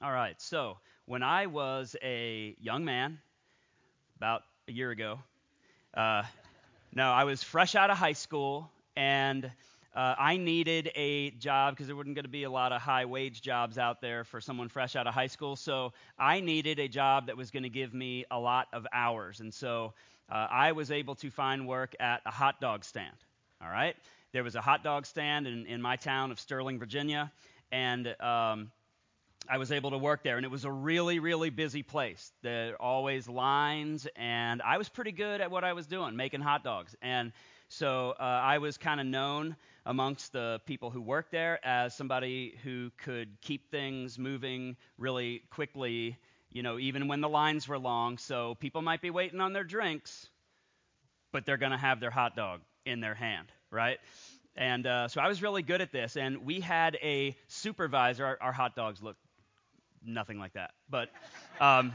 All 0.00 0.12
right, 0.12 0.40
so 0.40 0.78
when 1.06 1.24
I 1.24 1.46
was 1.46 1.96
a 2.04 2.54
young 2.60 2.84
man, 2.84 3.18
about 4.16 4.42
a 4.68 4.72
year 4.72 4.92
ago, 4.92 5.18
uh, 5.92 6.22
no, 6.94 7.10
I 7.10 7.24
was 7.24 7.42
fresh 7.42 7.74
out 7.74 7.90
of 7.90 7.98
high 7.98 8.12
school, 8.12 8.70
and 8.94 9.50
uh, 9.96 10.14
I 10.16 10.36
needed 10.36 10.92
a 10.94 11.30
job 11.30 11.74
because 11.74 11.88
there 11.88 11.96
wasn't 11.96 12.14
going 12.14 12.26
to 12.26 12.30
be 12.30 12.44
a 12.44 12.50
lot 12.50 12.70
of 12.70 12.80
high 12.80 13.06
wage 13.06 13.42
jobs 13.42 13.76
out 13.76 14.00
there 14.00 14.22
for 14.22 14.40
someone 14.40 14.68
fresh 14.68 14.94
out 14.94 15.08
of 15.08 15.14
high 15.14 15.26
school. 15.26 15.56
So 15.56 15.92
I 16.16 16.38
needed 16.38 16.78
a 16.78 16.86
job 16.86 17.26
that 17.26 17.36
was 17.36 17.50
going 17.50 17.64
to 17.64 17.68
give 17.68 17.92
me 17.92 18.24
a 18.30 18.38
lot 18.38 18.68
of 18.72 18.86
hours. 18.92 19.40
And 19.40 19.52
so 19.52 19.94
uh, 20.30 20.46
I 20.48 20.70
was 20.70 20.92
able 20.92 21.16
to 21.16 21.30
find 21.32 21.66
work 21.66 21.96
at 21.98 22.22
a 22.24 22.30
hot 22.30 22.60
dog 22.60 22.84
stand. 22.84 23.16
All 23.60 23.68
right? 23.68 23.96
There 24.30 24.44
was 24.44 24.54
a 24.54 24.60
hot 24.60 24.84
dog 24.84 25.06
stand 25.06 25.48
in, 25.48 25.66
in 25.66 25.82
my 25.82 25.96
town 25.96 26.30
of 26.30 26.38
Sterling, 26.38 26.78
Virginia. 26.78 27.32
And 27.72 28.14
um, 28.20 28.70
I 29.46 29.58
was 29.58 29.72
able 29.72 29.90
to 29.92 29.98
work 29.98 30.22
there, 30.22 30.36
and 30.36 30.44
it 30.44 30.50
was 30.50 30.64
a 30.64 30.70
really, 30.70 31.20
really 31.20 31.50
busy 31.50 31.82
place. 31.82 32.32
There 32.42 32.80
always 32.80 33.28
lines, 33.28 34.06
and 34.16 34.60
I 34.62 34.78
was 34.78 34.88
pretty 34.88 35.12
good 35.12 35.40
at 35.40 35.50
what 35.50 35.64
I 35.64 35.72
was 35.72 35.86
doing, 35.86 36.16
making 36.16 36.40
hot 36.40 36.64
dogs. 36.64 36.94
And 37.00 37.32
so 37.68 38.14
uh, 38.18 38.22
I 38.22 38.58
was 38.58 38.76
kind 38.76 39.00
of 39.00 39.06
known 39.06 39.56
amongst 39.86 40.32
the 40.32 40.60
people 40.66 40.90
who 40.90 41.00
worked 41.00 41.32
there 41.32 41.64
as 41.64 41.94
somebody 41.94 42.58
who 42.62 42.90
could 42.98 43.40
keep 43.40 43.70
things 43.70 44.18
moving 44.18 44.76
really 44.98 45.42
quickly, 45.50 46.18
you 46.50 46.62
know, 46.62 46.78
even 46.78 47.08
when 47.08 47.22
the 47.22 47.28
lines 47.28 47.66
were 47.66 47.78
long. 47.78 48.18
So 48.18 48.54
people 48.56 48.82
might 48.82 49.00
be 49.00 49.10
waiting 49.10 49.40
on 49.40 49.54
their 49.54 49.64
drinks, 49.64 50.28
but 51.32 51.46
they're 51.46 51.56
going 51.56 51.72
to 51.72 51.78
have 51.78 52.00
their 52.00 52.10
hot 52.10 52.36
dog 52.36 52.60
in 52.84 53.00
their 53.00 53.14
hand, 53.14 53.48
right? 53.70 53.98
And 54.56 54.86
uh, 54.86 55.08
so 55.08 55.20
I 55.20 55.28
was 55.28 55.40
really 55.40 55.62
good 55.62 55.80
at 55.80 55.92
this. 55.92 56.16
And 56.16 56.44
we 56.44 56.60
had 56.60 56.98
a 57.02 57.34
supervisor. 57.46 58.26
Our, 58.26 58.38
our 58.40 58.52
hot 58.52 58.74
dogs 58.76 59.02
looked 59.02 59.20
nothing 60.08 60.38
like 60.38 60.54
that. 60.54 60.72
But, 60.90 61.10
um, 61.60 61.92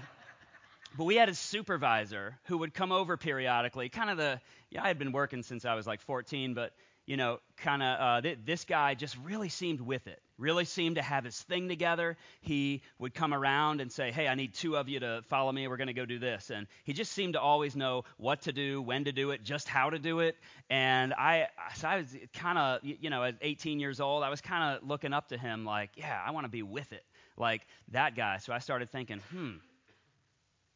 but 0.97 1.05
we 1.05 1.15
had 1.15 1.29
a 1.29 1.35
supervisor 1.35 2.38
who 2.45 2.59
would 2.59 2.73
come 2.73 2.91
over 2.91 3.17
periodically. 3.17 3.89
Kind 3.89 4.09
of 4.09 4.17
the, 4.17 4.39
yeah, 4.69 4.83
I 4.83 4.88
had 4.88 4.99
been 4.99 5.11
working 5.11 5.43
since 5.43 5.65
I 5.65 5.75
was 5.75 5.88
like 5.88 6.01
14, 6.01 6.53
but 6.53 6.73
you 7.05 7.17
know, 7.17 7.39
kind 7.57 7.83
of 7.83 7.99
uh, 7.99 8.21
th- 8.21 8.39
this 8.45 8.63
guy 8.63 8.93
just 8.93 9.17
really 9.23 9.49
seemed 9.49 9.81
with 9.81 10.07
it. 10.07 10.21
Really 10.38 10.65
seemed 10.65 10.95
to 10.95 11.01
have 11.01 11.25
his 11.25 11.39
thing 11.41 11.67
together. 11.67 12.17
He 12.41 12.81
would 12.97 13.13
come 13.13 13.33
around 13.33 13.81
and 13.81 13.91
say, 13.91 14.11
"Hey, 14.11 14.27
I 14.27 14.35
need 14.35 14.53
two 14.53 14.77
of 14.77 14.88
you 14.88 14.99
to 15.01 15.21
follow 15.29 15.51
me. 15.51 15.67
We're 15.67 15.77
going 15.77 15.88
to 15.88 15.93
go 15.93 16.05
do 16.05 16.17
this." 16.17 16.49
And 16.49 16.66
he 16.85 16.93
just 16.93 17.11
seemed 17.11 17.33
to 17.33 17.41
always 17.41 17.75
know 17.75 18.05
what 18.17 18.41
to 18.43 18.53
do, 18.53 18.81
when 18.81 19.03
to 19.03 19.11
do 19.11 19.31
it, 19.31 19.43
just 19.43 19.67
how 19.67 19.89
to 19.89 19.99
do 19.99 20.21
it. 20.21 20.38
And 20.69 21.13
I, 21.13 21.47
so 21.75 21.88
I 21.88 21.97
was 21.97 22.16
kind 22.33 22.57
of, 22.57 22.79
you 22.83 23.09
know, 23.09 23.23
at 23.23 23.35
18 23.41 23.79
years 23.79 23.99
old, 23.99 24.23
I 24.23 24.29
was 24.29 24.41
kind 24.41 24.75
of 24.75 24.88
looking 24.88 25.13
up 25.13 25.27
to 25.29 25.38
him, 25.38 25.66
like, 25.66 25.91
"Yeah, 25.95 26.21
I 26.25 26.31
want 26.31 26.45
to 26.45 26.51
be 26.51 26.63
with 26.63 26.91
it." 26.93 27.03
Like 27.37 27.61
that 27.91 28.15
guy. 28.15 28.37
So 28.37 28.53
I 28.53 28.59
started 28.59 28.91
thinking, 28.91 29.19
hmm, 29.31 29.55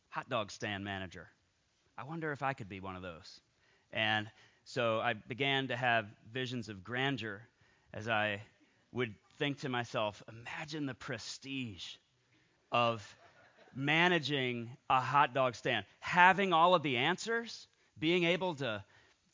hot 0.09 0.29
dog 0.29 0.51
stand 0.51 0.83
manager. 0.83 1.27
I 1.97 2.03
wonder 2.03 2.31
if 2.31 2.43
I 2.43 2.53
could 2.53 2.69
be 2.69 2.79
one 2.79 2.95
of 2.95 3.01
those. 3.01 3.39
And 3.91 4.29
so 4.63 4.99
I 4.99 5.13
began 5.13 5.69
to 5.69 5.75
have 5.75 6.05
visions 6.31 6.69
of 6.69 6.83
grandeur 6.83 7.41
as 7.93 8.07
I 8.07 8.41
would 8.91 9.13
think 9.39 9.59
to 9.61 9.69
myself, 9.69 10.21
imagine 10.27 10.85
the 10.85 10.93
prestige 10.93 11.95
of 12.71 13.15
managing 13.75 14.69
a 14.89 14.99
hot 14.99 15.33
dog 15.33 15.55
stand, 15.55 15.85
having 15.99 16.53
all 16.53 16.75
of 16.75 16.83
the 16.83 16.97
answers, 16.97 17.67
being 17.99 18.23
able 18.23 18.55
to 18.55 18.83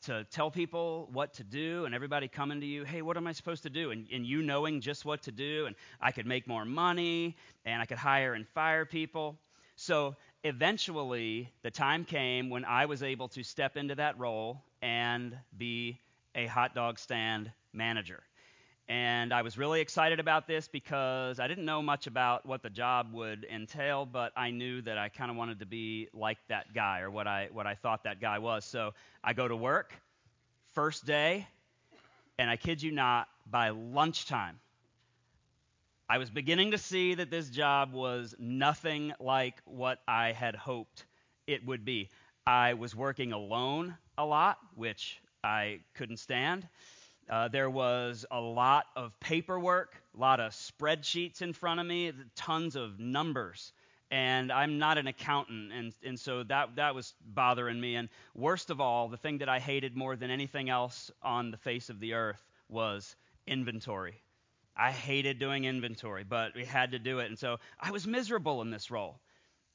to 0.04 0.24
tell 0.30 0.50
people 0.50 1.08
what 1.12 1.32
to 1.34 1.44
do 1.44 1.84
and 1.84 1.94
everybody 1.94 2.28
coming 2.28 2.60
to 2.60 2.66
you, 2.66 2.84
hey, 2.84 3.02
what 3.02 3.16
am 3.16 3.26
I 3.26 3.32
supposed 3.32 3.62
to 3.64 3.70
do? 3.70 3.90
And, 3.90 4.06
and 4.12 4.26
you 4.26 4.42
knowing 4.42 4.80
just 4.80 5.04
what 5.04 5.22
to 5.22 5.32
do, 5.32 5.66
and 5.66 5.74
I 6.00 6.12
could 6.12 6.26
make 6.26 6.46
more 6.46 6.64
money, 6.64 7.36
and 7.64 7.80
I 7.80 7.86
could 7.86 7.98
hire 7.98 8.34
and 8.34 8.46
fire 8.48 8.84
people. 8.84 9.38
So 9.76 10.14
eventually, 10.44 11.50
the 11.62 11.70
time 11.70 12.04
came 12.04 12.50
when 12.50 12.64
I 12.64 12.86
was 12.86 13.02
able 13.02 13.28
to 13.28 13.42
step 13.42 13.76
into 13.76 13.94
that 13.96 14.18
role 14.18 14.62
and 14.82 15.36
be 15.56 16.00
a 16.34 16.46
hot 16.46 16.74
dog 16.74 16.98
stand 16.98 17.50
manager. 17.72 18.22
And 18.88 19.32
I 19.32 19.40
was 19.42 19.56
really 19.56 19.80
excited 19.80 20.20
about 20.20 20.46
this 20.46 20.68
because 20.68 21.40
I 21.40 21.48
didn't 21.48 21.64
know 21.64 21.80
much 21.80 22.06
about 22.06 22.44
what 22.44 22.62
the 22.62 22.68
job 22.68 23.14
would 23.14 23.46
entail, 23.50 24.04
but 24.04 24.32
I 24.36 24.50
knew 24.50 24.82
that 24.82 24.98
I 24.98 25.08
kind 25.08 25.30
of 25.30 25.38
wanted 25.38 25.60
to 25.60 25.66
be 25.66 26.08
like 26.12 26.36
that 26.48 26.74
guy 26.74 27.00
or 27.00 27.10
what 27.10 27.26
I, 27.26 27.48
what 27.50 27.66
I 27.66 27.76
thought 27.76 28.04
that 28.04 28.20
guy 28.20 28.38
was. 28.38 28.64
So 28.64 28.92
I 29.22 29.32
go 29.32 29.48
to 29.48 29.56
work, 29.56 29.94
first 30.74 31.06
day, 31.06 31.46
and 32.38 32.50
I 32.50 32.56
kid 32.56 32.82
you 32.82 32.92
not, 32.92 33.28
by 33.46 33.70
lunchtime, 33.70 34.60
I 36.08 36.18
was 36.18 36.28
beginning 36.28 36.72
to 36.72 36.78
see 36.78 37.14
that 37.14 37.30
this 37.30 37.48
job 37.48 37.94
was 37.94 38.34
nothing 38.38 39.14
like 39.18 39.54
what 39.64 40.00
I 40.06 40.32
had 40.32 40.54
hoped 40.54 41.06
it 41.46 41.64
would 41.64 41.86
be. 41.86 42.10
I 42.46 42.74
was 42.74 42.94
working 42.94 43.32
alone 43.32 43.96
a 44.18 44.26
lot, 44.26 44.58
which 44.74 45.18
I 45.42 45.80
couldn't 45.94 46.18
stand. 46.18 46.68
Uh, 47.28 47.48
there 47.48 47.70
was 47.70 48.26
a 48.30 48.40
lot 48.40 48.86
of 48.96 49.18
paperwork, 49.20 50.02
a 50.16 50.20
lot 50.20 50.40
of 50.40 50.52
spreadsheets 50.52 51.40
in 51.42 51.52
front 51.52 51.80
of 51.80 51.86
me, 51.86 52.12
tons 52.36 52.76
of 52.76 52.98
numbers. 52.98 53.72
And 54.10 54.52
I'm 54.52 54.78
not 54.78 54.98
an 54.98 55.06
accountant, 55.06 55.72
and, 55.72 55.92
and 56.04 56.20
so 56.20 56.42
that, 56.44 56.76
that 56.76 56.94
was 56.94 57.14
bothering 57.34 57.80
me. 57.80 57.96
And 57.96 58.08
worst 58.34 58.70
of 58.70 58.80
all, 58.80 59.08
the 59.08 59.16
thing 59.16 59.38
that 59.38 59.48
I 59.48 59.58
hated 59.58 59.96
more 59.96 60.14
than 60.14 60.30
anything 60.30 60.68
else 60.68 61.10
on 61.22 61.50
the 61.50 61.56
face 61.56 61.88
of 61.88 61.98
the 61.98 62.12
earth 62.12 62.44
was 62.68 63.16
inventory. 63.46 64.20
I 64.76 64.90
hated 64.90 65.38
doing 65.38 65.64
inventory, 65.64 66.24
but 66.24 66.54
we 66.54 66.64
had 66.64 66.92
to 66.92 66.98
do 66.98 67.20
it. 67.20 67.26
And 67.26 67.38
so 67.38 67.58
I 67.80 67.90
was 67.90 68.06
miserable 68.06 68.60
in 68.60 68.70
this 68.70 68.90
role. 68.90 69.18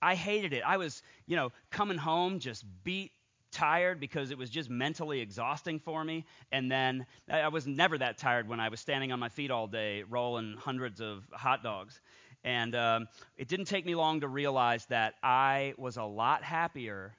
I 0.01 0.15
hated 0.15 0.53
it. 0.53 0.63
I 0.65 0.77
was, 0.77 1.01
you 1.25 1.35
know, 1.35 1.51
coming 1.71 1.97
home 1.97 2.39
just 2.39 2.63
beat 2.83 3.11
tired 3.51 3.99
because 3.99 4.31
it 4.31 4.37
was 4.37 4.49
just 4.49 4.69
mentally 4.69 5.21
exhausting 5.21 5.79
for 5.79 6.03
me. 6.03 6.25
And 6.51 6.71
then 6.71 7.05
I 7.29 7.47
was 7.49 7.67
never 7.67 7.97
that 7.97 8.17
tired 8.17 8.47
when 8.47 8.59
I 8.59 8.69
was 8.69 8.79
standing 8.79 9.11
on 9.11 9.19
my 9.19 9.29
feet 9.29 9.51
all 9.51 9.67
day 9.67 10.03
rolling 10.03 10.55
hundreds 10.57 11.01
of 11.01 11.23
hot 11.31 11.63
dogs. 11.63 11.99
And 12.43 12.75
um, 12.75 13.07
it 13.38 13.47
didn't 13.47 13.65
take 13.65 13.85
me 13.85 13.95
long 13.95 14.21
to 14.21 14.27
realize 14.27 14.85
that 14.88 15.15
I 15.21 15.73
was 15.77 15.97
a 15.97 16.03
lot 16.03 16.43
happier 16.43 17.13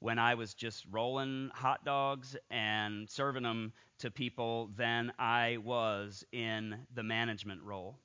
when 0.00 0.18
I 0.18 0.34
was 0.34 0.54
just 0.54 0.84
rolling 0.90 1.50
hot 1.54 1.84
dogs 1.84 2.36
and 2.50 3.08
serving 3.08 3.44
them 3.44 3.72
to 4.00 4.10
people 4.10 4.70
than 4.76 5.12
I 5.16 5.58
was 5.64 6.24
in 6.32 6.76
the 6.92 7.04
management 7.04 7.62
role. 7.62 7.98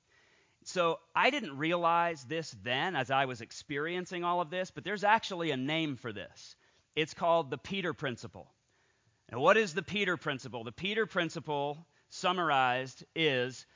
So 0.63 1.00
I 1.16 1.31
didn't 1.31 1.57
realize 1.57 2.24
this 2.25 2.56
then 2.62 2.96
as 2.96 3.09
I 3.09 3.25
was 3.25 3.41
experiencing 3.41 4.24
all 4.24 4.41
of 4.41 4.52
this, 4.52 4.69
but 4.69 4.84
there's 4.84 5.03
actually 5.03 5.52
a 5.52 5.57
name 5.57 5.96
for 5.96 6.13
this. 6.13 6.56
It's 6.97 7.13
called 7.13 7.52
the 7.52 7.59
Peter 7.59 7.94
Principle. 7.94 8.52
And 9.30 9.40
what 9.40 9.56
is 9.56 9.75
the 9.75 9.84
Peter 9.84 10.18
Principle? 10.18 10.63
The 10.63 10.72
Peter 10.72 11.06
Principle, 11.06 11.85
summarized, 12.09 13.06
is 13.16 13.68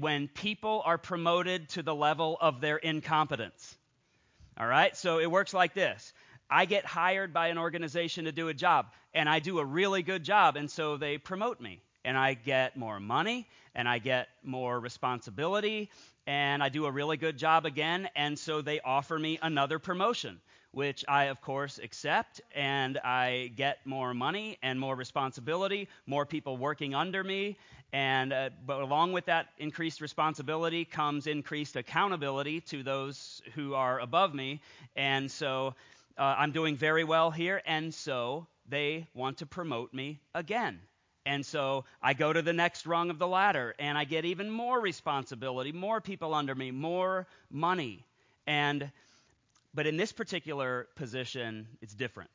when 0.00 0.26
people 0.26 0.82
are 0.84 0.98
promoted 0.98 1.68
to 1.68 1.84
the 1.84 1.94
level 1.94 2.36
of 2.40 2.60
their 2.60 2.76
incompetence. 2.76 3.78
All 4.58 4.66
right? 4.66 4.96
So 4.96 5.20
it 5.20 5.30
works 5.30 5.54
like 5.54 5.72
this 5.72 6.12
I 6.50 6.64
get 6.64 6.84
hired 6.84 7.32
by 7.32 7.46
an 7.46 7.58
organization 7.58 8.24
to 8.24 8.32
do 8.32 8.48
a 8.48 8.54
job, 8.54 8.86
and 9.14 9.28
I 9.28 9.38
do 9.38 9.60
a 9.60 9.64
really 9.64 10.02
good 10.02 10.24
job, 10.24 10.56
and 10.56 10.68
so 10.68 10.96
they 10.96 11.16
promote 11.16 11.60
me. 11.60 11.80
And 12.04 12.18
I 12.18 12.34
get 12.34 12.76
more 12.76 12.98
money, 12.98 13.46
and 13.76 13.88
I 13.88 14.00
get 14.00 14.26
more 14.42 14.80
responsibility, 14.80 15.92
and 16.26 16.60
I 16.60 16.70
do 16.70 16.86
a 16.86 16.90
really 16.90 17.18
good 17.18 17.38
job 17.38 17.66
again, 17.66 18.08
and 18.16 18.36
so 18.36 18.62
they 18.62 18.80
offer 18.80 19.16
me 19.16 19.38
another 19.40 19.78
promotion 19.78 20.40
which 20.74 21.04
I, 21.08 21.24
of 21.24 21.40
course, 21.40 21.78
accept, 21.82 22.40
and 22.54 22.98
I 22.98 23.52
get 23.56 23.78
more 23.86 24.12
money 24.12 24.58
and 24.62 24.78
more 24.78 24.96
responsibility, 24.96 25.88
more 26.06 26.26
people 26.26 26.56
working 26.56 26.94
under 26.94 27.22
me. 27.22 27.56
And 27.92 28.32
uh, 28.32 28.50
but 28.66 28.80
along 28.80 29.12
with 29.12 29.26
that 29.26 29.46
increased 29.58 30.00
responsibility 30.00 30.84
comes 30.84 31.28
increased 31.28 31.76
accountability 31.76 32.60
to 32.62 32.82
those 32.82 33.40
who 33.54 33.74
are 33.74 34.00
above 34.00 34.34
me. 34.34 34.60
And 34.96 35.30
so 35.30 35.74
uh, 36.18 36.34
I'm 36.38 36.50
doing 36.50 36.76
very 36.76 37.04
well 37.04 37.30
here, 37.30 37.62
and 37.66 37.94
so 37.94 38.46
they 38.68 39.06
want 39.14 39.38
to 39.38 39.46
promote 39.46 39.94
me 39.94 40.20
again. 40.34 40.80
And 41.26 41.46
so 41.46 41.84
I 42.02 42.14
go 42.14 42.32
to 42.32 42.42
the 42.42 42.52
next 42.52 42.84
rung 42.86 43.10
of 43.10 43.18
the 43.18 43.28
ladder, 43.28 43.74
and 43.78 43.96
I 43.96 44.04
get 44.04 44.24
even 44.24 44.50
more 44.50 44.80
responsibility, 44.80 45.72
more 45.72 46.00
people 46.00 46.34
under 46.34 46.54
me, 46.54 46.70
more 46.70 47.26
money. 47.50 48.04
And 48.46 48.90
but 49.74 49.86
in 49.86 49.96
this 49.96 50.12
particular 50.12 50.88
position, 50.94 51.66
it's 51.82 51.94
different. 51.94 52.30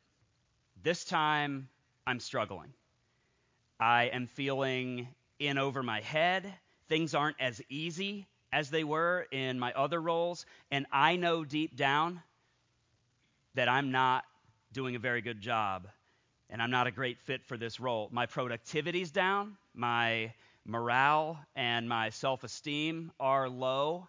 This 0.83 1.05
time, 1.05 1.69
I'm 2.05 2.19
struggling. 2.19 2.73
I 3.79 4.05
am 4.05 4.27
feeling 4.27 5.07
in 5.39 5.57
over 5.57 5.81
my 5.81 6.01
head. 6.01 6.53
Things 6.89 7.15
aren't 7.15 7.39
as 7.39 7.61
easy 7.69 8.27
as 8.51 8.69
they 8.69 8.83
were 8.83 9.27
in 9.31 9.59
my 9.59 9.71
other 9.73 10.01
roles. 10.01 10.45
And 10.71 10.85
I 10.91 11.15
know 11.15 11.45
deep 11.45 11.75
down 11.75 12.21
that 13.55 13.69
I'm 13.69 13.91
not 13.91 14.25
doing 14.73 14.95
a 14.95 14.99
very 14.99 15.21
good 15.21 15.39
job 15.39 15.87
and 16.49 16.61
I'm 16.61 16.71
not 16.71 16.87
a 16.87 16.91
great 16.91 17.19
fit 17.19 17.45
for 17.45 17.57
this 17.57 17.79
role. 17.79 18.09
My 18.11 18.25
productivity's 18.25 19.11
down, 19.11 19.55
my 19.73 20.33
morale 20.65 21.39
and 21.55 21.87
my 21.87 22.09
self 22.09 22.43
esteem 22.43 23.11
are 23.19 23.47
low, 23.47 24.07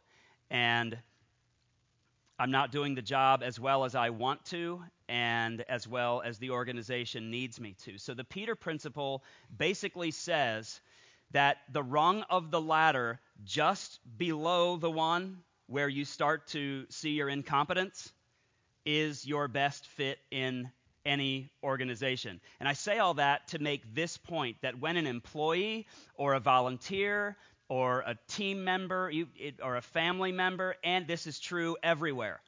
and 0.51 0.97
I'm 2.41 2.51
not 2.51 2.73
doing 2.73 2.95
the 2.95 3.03
job 3.03 3.43
as 3.45 3.61
well 3.61 3.85
as 3.85 3.95
I 3.95 4.09
want 4.09 4.43
to 4.47 4.83
and 5.11 5.61
as 5.69 5.87
well 5.87 6.23
as 6.25 6.39
the 6.39 6.53
organization 6.53 7.31
needs 7.31 7.61
me 7.61 7.77
to. 7.85 7.99
So 7.99 8.15
the 8.15 8.25
Peter 8.25 8.55
principle 8.55 9.23
basically 9.59 10.11
says 10.11 10.81
that 11.33 11.59
the 11.71 11.83
rung 11.83 12.23
of 12.31 12.51
the 12.51 12.61
ladder 12.61 13.21
just 13.45 14.01
below 14.17 14.79
the 14.79 14.91
one 14.91 15.43
where 15.67 15.91
you 15.91 16.07
start 16.07 16.47
to 16.49 16.87
see 16.89 17.11
your 17.11 17.29
incompetence 17.29 18.11
is 18.87 19.27
your 19.27 19.47
best 19.47 19.87
fit 19.89 20.19
in 20.31 20.71
any 21.05 21.53
organization. 21.63 22.41
And 22.59 22.67
I 22.67 22.73
say 22.73 23.01
all 23.01 23.15
that 23.15 23.49
to 23.49 23.59
make 23.59 23.95
this 23.95 24.17
point 24.17 24.57
that 24.63 24.81
when 24.81 24.97
an 24.97 25.07
employee 25.07 25.87
or 26.15 26.33
a 26.33 26.41
volunteer 26.41 27.37
or 27.71 28.01
a 28.01 28.19
team 28.27 28.65
member 28.65 29.13
or 29.63 29.77
a 29.77 29.81
family 29.81 30.33
member, 30.33 30.75
and 30.83 31.07
this 31.07 31.29
is 31.29 31.39
true 31.39 31.77
everywhere, 31.85 32.41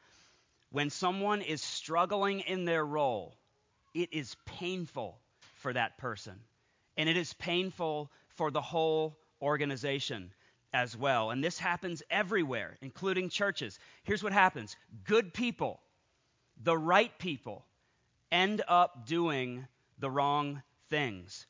when 0.71 0.91
someone 0.91 1.43
is 1.43 1.63
struggling 1.63 2.41
in 2.41 2.65
their 2.65 2.85
role, 2.85 3.37
it 3.95 4.13
is 4.13 4.35
painful 4.45 5.17
for 5.61 5.73
that 5.73 5.97
person. 5.97 6.35
And 6.97 7.09
it 7.09 7.17
is 7.17 7.33
painful 7.35 8.11
for 8.35 8.51
the 8.51 8.61
whole 8.61 9.17
organization 9.41 10.33
as 10.75 10.97
well. 10.97 11.31
And 11.31 11.43
this 11.43 11.57
happens 11.57 12.03
everywhere, 12.11 12.77
including 12.83 13.29
churches. 13.29 13.79
Here's 14.03 14.25
what 14.25 14.33
happens 14.33 14.75
good 15.05 15.33
people, 15.33 15.81
the 16.61 16.77
right 16.77 17.17
people, 17.19 17.65
end 18.33 18.61
up 18.67 19.07
doing 19.07 19.69
the 20.01 20.11
wrong 20.11 20.63
things. 20.91 21.47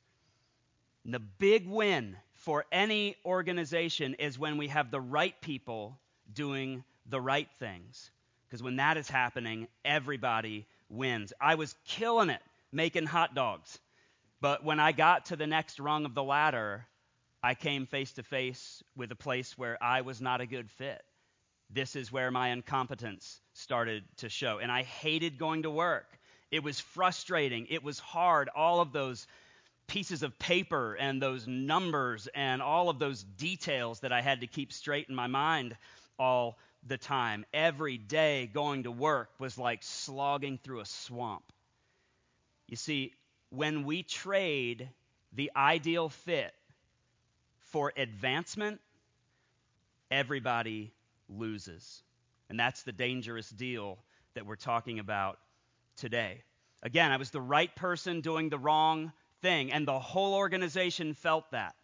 And 1.05 1.15
the 1.15 1.21
big 1.21 1.67
win 1.67 2.17
for 2.43 2.65
any 2.73 3.17
organization 3.25 4.15
is 4.15 4.39
when 4.39 4.59
we 4.59 4.69
have 4.69 4.91
the 4.91 5.01
right 5.01 5.41
people 5.41 5.99
doing 6.33 6.85
the 7.07 7.21
right 7.21 7.49
things. 7.59 8.11
Because 8.47 8.63
when 8.63 8.77
that 8.77 8.97
is 8.97 9.09
happening, 9.09 9.69
everybody 9.85 10.67
wins. 10.89 11.33
I 11.41 11.55
was 11.55 11.75
killing 11.87 12.31
it 12.31 12.43
making 12.73 13.07
hot 13.07 13.35
dogs. 13.35 13.79
But 14.41 14.65
when 14.65 14.81
I 14.81 14.93
got 14.93 15.27
to 15.27 15.37
the 15.37 15.47
next 15.47 15.79
rung 15.79 16.05
of 16.05 16.15
the 16.15 16.23
ladder, 16.23 16.85
I 17.43 17.55
came 17.55 17.87
face 17.87 18.13
to 18.15 18.23
face 18.23 18.83
with 18.97 19.13
a 19.13 19.17
place 19.17 19.57
where 19.57 19.79
I 19.83 20.01
was 20.01 20.21
not 20.21 20.41
a 20.41 20.47
good 20.47 20.71
fit. 20.71 21.03
This 21.71 21.95
is 21.97 22.11
where 22.11 22.31
my 22.31 22.49
incompetence 22.49 23.41
started 23.53 24.05
to 24.19 24.29
show. 24.29 24.59
And 24.59 24.71
I 24.71 24.83
hated 24.83 25.39
going 25.39 25.63
to 25.63 25.71
work. 25.71 26.07
It 26.51 26.63
was 26.63 26.81
frustrating. 26.81 27.67
It 27.71 27.85
was 27.85 27.99
hard. 27.99 28.51
All 28.55 28.81
of 28.81 28.93
those 28.93 29.27
pieces 29.93 30.23
of 30.23 30.39
paper 30.39 30.95
and 30.95 31.21
those 31.21 31.47
numbers 31.47 32.27
and 32.35 32.63
all 32.63 32.89
of 32.89 32.99
those 32.99 33.23
details 33.23 34.01
that 34.01 34.11
I 34.11 34.23
had 34.23 34.41
to 34.41 34.47
keep 34.47 34.73
straight 34.73 35.11
in 35.11 35.15
my 35.15 35.27
mind 35.27 35.77
all 36.19 36.57
the 36.87 36.97
time. 36.97 37.45
Every 37.53 37.99
day 37.99 38.49
going 38.55 38.85
to 38.85 38.91
work 38.91 39.29
was 39.39 39.59
like 39.59 39.83
slogging 39.83 40.57
through 40.57 40.81
a 40.81 40.87
swamp. 40.87 41.45
You 42.69 42.77
see, 42.77 43.13
when 43.51 43.85
we 43.85 44.03
trade 44.03 44.89
the 45.35 45.53
ideal 45.55 46.09
fit 46.09 46.55
for 47.59 47.93
advancement, 47.95 48.81
everybody 50.11 50.91
loses. 51.29 52.03
And 52.49 52.59
that's 52.59 52.83
the 52.83 52.93
dangerous 52.93 53.51
deal 53.51 53.99
that 54.37 54.47
we're 54.47 54.57
talking 54.57 55.01
about 55.01 55.39
today. 55.99 56.45
Again, 56.83 57.13
I 57.13 57.19
was 57.19 57.31
the 57.31 57.43
right 57.43 57.75
person 57.77 58.23
doing 58.23 58.49
the 58.49 58.59
wrong 58.59 59.13
thing, 59.43 59.73
and 59.73 59.87
the 59.87 59.99
whole 59.99 60.35
organization 60.35 61.15
felt 61.15 61.51
that. 61.51 61.75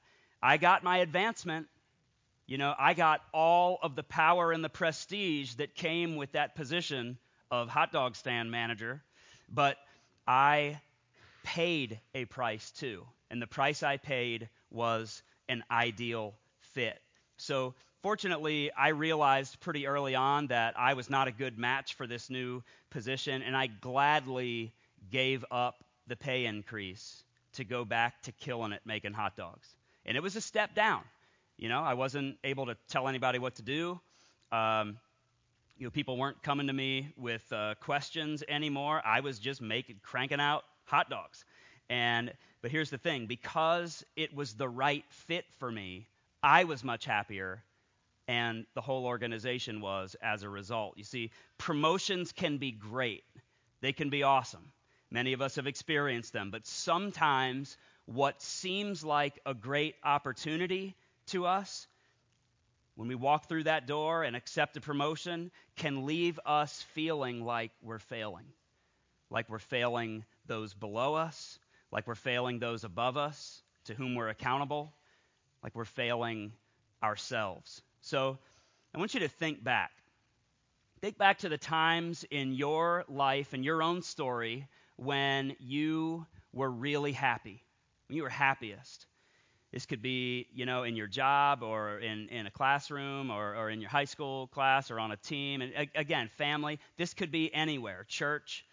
I 0.43 0.57
got 0.57 0.85
my 0.85 0.99
advancement, 0.99 1.67
you 2.47 2.57
know, 2.57 2.75
I 2.79 2.95
got 2.95 3.21
all 3.35 3.79
of 3.83 3.95
the 3.97 4.03
power 4.03 4.53
and 4.53 4.65
the 4.65 4.71
prestige 4.71 5.55
that 5.55 5.75
came 5.75 6.17
with 6.17 6.33
that 6.33 6.55
position 6.55 7.19
of 7.51 7.69
hot 7.69 7.93
dog 7.93 8.17
stand 8.17 8.51
manager, 8.51 9.03
but 9.53 9.77
I 10.27 10.81
paid 11.43 12.01
a 12.15 12.25
price 12.25 12.71
too. 12.71 13.05
And 13.31 13.43
the 13.43 13.47
price 13.47 13.83
I 13.83 13.99
paid 13.99 14.49
was 14.71 15.23
an 15.49 15.63
ideal 15.71 16.35
fit. 16.61 16.99
So, 17.37 17.75
fortunately, 18.03 18.71
I 18.73 18.89
realized 18.89 19.61
pretty 19.61 19.87
early 19.87 20.15
on 20.15 20.47
that 20.47 20.79
I 20.79 20.95
was 20.95 21.11
not 21.11 21.29
a 21.29 21.33
good 21.33 21.59
match 21.59 21.95
for 21.95 22.07
this 22.07 22.31
new 22.31 22.63
position, 22.91 23.43
and 23.43 23.57
I 23.57 23.67
gladly 23.67 24.73
gave 25.11 25.45
up 25.51 25.85
the 26.07 26.17
pay 26.17 26.47
increase 26.47 27.23
to 27.59 27.65
go 27.65 27.85
back 27.85 28.23
to 28.23 28.33
killing 28.33 28.73
it 28.73 28.81
making 28.85 29.13
hot 29.13 29.37
dogs. 29.37 29.69
And 30.07 30.17
it 30.17 30.23
was 30.23 30.37
a 30.37 30.41
step 30.41 30.75
down. 30.75 31.03
You 31.57 31.69
know, 31.69 31.81
I 31.81 31.95
wasn't 31.95 32.37
able 32.45 32.67
to 32.67 32.77
tell 32.89 33.09
anybody 33.09 33.39
what 33.39 33.57
to 33.57 33.63
do. 33.63 34.01
Um, 34.53 34.99
you 35.77 35.87
know, 35.87 35.91
people 35.91 36.17
weren't 36.17 36.41
coming 36.43 36.69
to 36.69 36.73
me 36.73 37.13
with 37.17 37.53
uh, 37.53 37.75
questions 37.81 38.43
anymore. 38.49 39.03
I 39.05 39.21
was 39.21 39.39
just 39.39 39.61
making, 39.61 39.97
cranking 40.03 40.41
out 40.41 40.65
hot 40.85 41.11
dogs. 41.11 41.45
And 41.91 42.33
but 42.63 42.71
here's 42.71 42.91
the 42.91 42.99
thing: 42.99 43.27
because 43.27 44.05
it 44.17 44.35
was 44.35 44.55
the 44.55 44.69
right 44.69 45.05
fit 45.11 45.45
for 45.59 45.71
me, 45.71 46.07
I 46.43 46.65
was 46.65 46.85
much 46.85 47.05
happier, 47.05 47.63
and 48.29 48.67
the 48.75 48.81
whole 48.81 49.05
organization 49.05 49.81
was 49.81 50.17
as 50.23 50.43
a 50.43 50.49
result. 50.49 50.95
You 50.97 51.05
see, 51.05 51.31
promotions 51.59 52.33
can 52.33 52.59
be 52.59 52.71
great; 52.71 53.25
they 53.81 53.93
can 53.93 54.11
be 54.11 54.23
awesome. 54.23 54.73
Many 55.11 55.33
of 55.33 55.41
us 55.41 55.57
have 55.57 55.67
experienced 55.67 56.33
them, 56.33 56.51
but 56.51 56.67
sometimes 56.67 57.77
what 58.05 58.43
seems 58.43 59.05
like 59.05 59.39
a 59.47 59.55
great 59.55 59.95
opportunity 60.05 60.95
to 61.29 61.47
us, 61.47 61.87
when 62.95 63.09
we 63.09 63.15
walk 63.15 63.49
through 63.49 63.65
that 63.65 63.87
door 63.87 64.23
and 64.23 64.35
accept 64.35 64.77
a 64.77 64.81
promotion, 64.81 65.51
can 65.77 66.05
leave 66.05 66.41
us 66.45 66.83
feeling 66.95 67.45
like 67.45 67.71
we're 67.83 67.99
failing. 67.99 68.47
Like 69.31 69.49
we're 69.49 69.59
failing 69.59 70.25
those 70.47 70.75
below 70.75 71.15
us, 71.15 71.59
like 71.93 72.07
we're 72.07 72.15
failing 72.15 72.59
those 72.59 72.85
above 72.85 73.17
us 73.17 73.63
to 73.85 73.95
whom 73.95 74.15
we're 74.15 74.29
accountable, 74.29 74.93
like 75.63 75.75
we're 75.75 75.85
failing 75.85 76.53
ourselves. 77.03 77.83
So 78.01 78.39
I 78.95 78.99
want 78.99 79.15
you 79.15 79.21
to 79.21 79.29
think 79.29 79.63
back. 79.63 79.91
Think 81.01 81.19
back 81.19 81.39
to 81.39 81.49
the 81.49 81.59
times 81.59 82.25
in 82.31 82.53
your 82.53 83.05
life 83.09 83.53
and 83.53 83.65
your 83.65 83.83
own 83.83 84.03
story 84.03 84.67
when 84.99 85.55
you 85.61 86.27
were 86.53 86.71
really 86.71 87.13
happy, 87.13 87.63
when 88.09 88.17
you 88.17 88.25
were 88.25 88.29
happiest. 88.29 89.07
This 89.73 89.87
could 89.87 90.03
be, 90.03 90.47
you 90.53 90.67
know, 90.67 90.83
in 90.83 90.97
your 90.97 91.07
job 91.07 91.63
or 91.63 91.99
in, 91.99 92.29
in 92.31 92.47
a 92.47 92.51
classroom 92.51 93.31
or, 93.31 93.55
or 93.55 93.71
in 93.71 93.81
your 93.81 93.91
high 93.91 94.07
school 94.07 94.49
class 94.49 94.91
or 94.91 94.99
on 94.99 95.13
a 95.13 95.17
team. 95.17 95.61
And 95.61 95.73
again, 95.95 96.31
family. 96.37 96.81
This 96.97 97.15
could 97.15 97.31
be 97.31 97.53
anywhere, 97.55 98.07
church. 98.09 98.65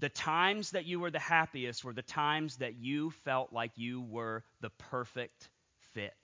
The 0.00 0.08
times 0.08 0.72
that 0.72 0.84
you 0.84 1.00
were 1.00 1.10
the 1.12 1.20
happiest 1.20 1.84
were 1.84 1.92
the 1.92 2.02
times 2.02 2.56
that 2.56 2.74
you 2.74 3.12
felt 3.24 3.52
like 3.52 3.70
you 3.76 4.02
were 4.02 4.42
the 4.60 4.70
perfect 4.70 5.48
fit 5.94 6.14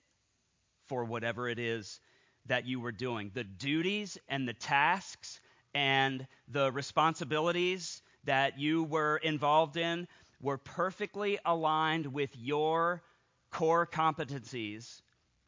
for 0.87 1.05
whatever 1.05 1.47
it 1.47 1.59
is 1.59 1.99
that 2.47 2.67
you 2.67 2.81
were 2.81 2.91
doing. 2.91 3.31
The 3.33 3.45
duties 3.45 4.17
and 4.27 4.47
the 4.47 4.53
tasks 4.53 5.39
and 5.73 6.27
the 6.49 6.71
responsibilities 6.71 8.01
that 8.29 8.59
you 8.59 8.83
were 8.83 9.17
involved 9.17 9.75
in 9.75 10.07
were 10.39 10.59
perfectly 10.59 11.39
aligned 11.45 12.05
with 12.05 12.29
your 12.37 13.01
core 13.49 13.87
competencies 13.87 15.01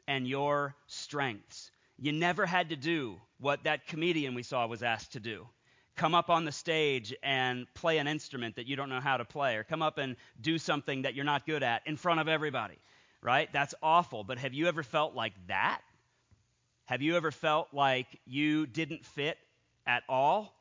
and 0.08 0.28
your 0.28 0.76
strengths. 0.88 1.70
You 2.00 2.12
never 2.12 2.44
had 2.44 2.70
to 2.70 2.76
do 2.76 3.18
what 3.40 3.66
that 3.66 3.86
comedian 3.86 4.34
we 4.34 4.42
saw 4.42 4.66
was 4.66 4.82
asked 4.82 5.14
to 5.14 5.20
do 5.20 5.48
come 5.96 6.16
up 6.16 6.32
on 6.32 6.46
the 6.46 6.52
stage 6.52 7.14
and 7.22 7.68
play 7.76 8.00
an 8.00 8.08
instrument 8.08 8.56
that 8.56 8.66
you 8.66 8.76
don't 8.76 8.90
know 8.90 9.00
how 9.00 9.18
to 9.18 9.26
play, 9.26 9.58
or 9.58 9.64
come 9.64 9.84
up 9.84 10.00
and 10.00 10.16
do 10.40 10.58
something 10.58 11.04
that 11.04 11.14
you're 11.14 11.26
not 11.26 11.46
good 11.46 11.62
at 11.62 11.86
in 11.86 11.96
front 11.96 12.20
of 12.20 12.28
everybody, 12.28 12.80
right? 13.22 13.48
That's 13.54 13.76
awful. 13.84 14.24
But 14.24 14.40
have 14.40 14.56
you 14.56 14.68
ever 14.68 14.82
felt 14.82 15.14
like 15.14 15.34
that? 15.48 15.82
Have 16.86 17.04
you 17.04 17.16
ever 17.18 17.30
felt 17.30 17.68
like 17.72 18.08
you 18.26 18.66
didn't 18.66 19.06
fit 19.06 19.38
at 19.86 20.02
all? 20.10 20.56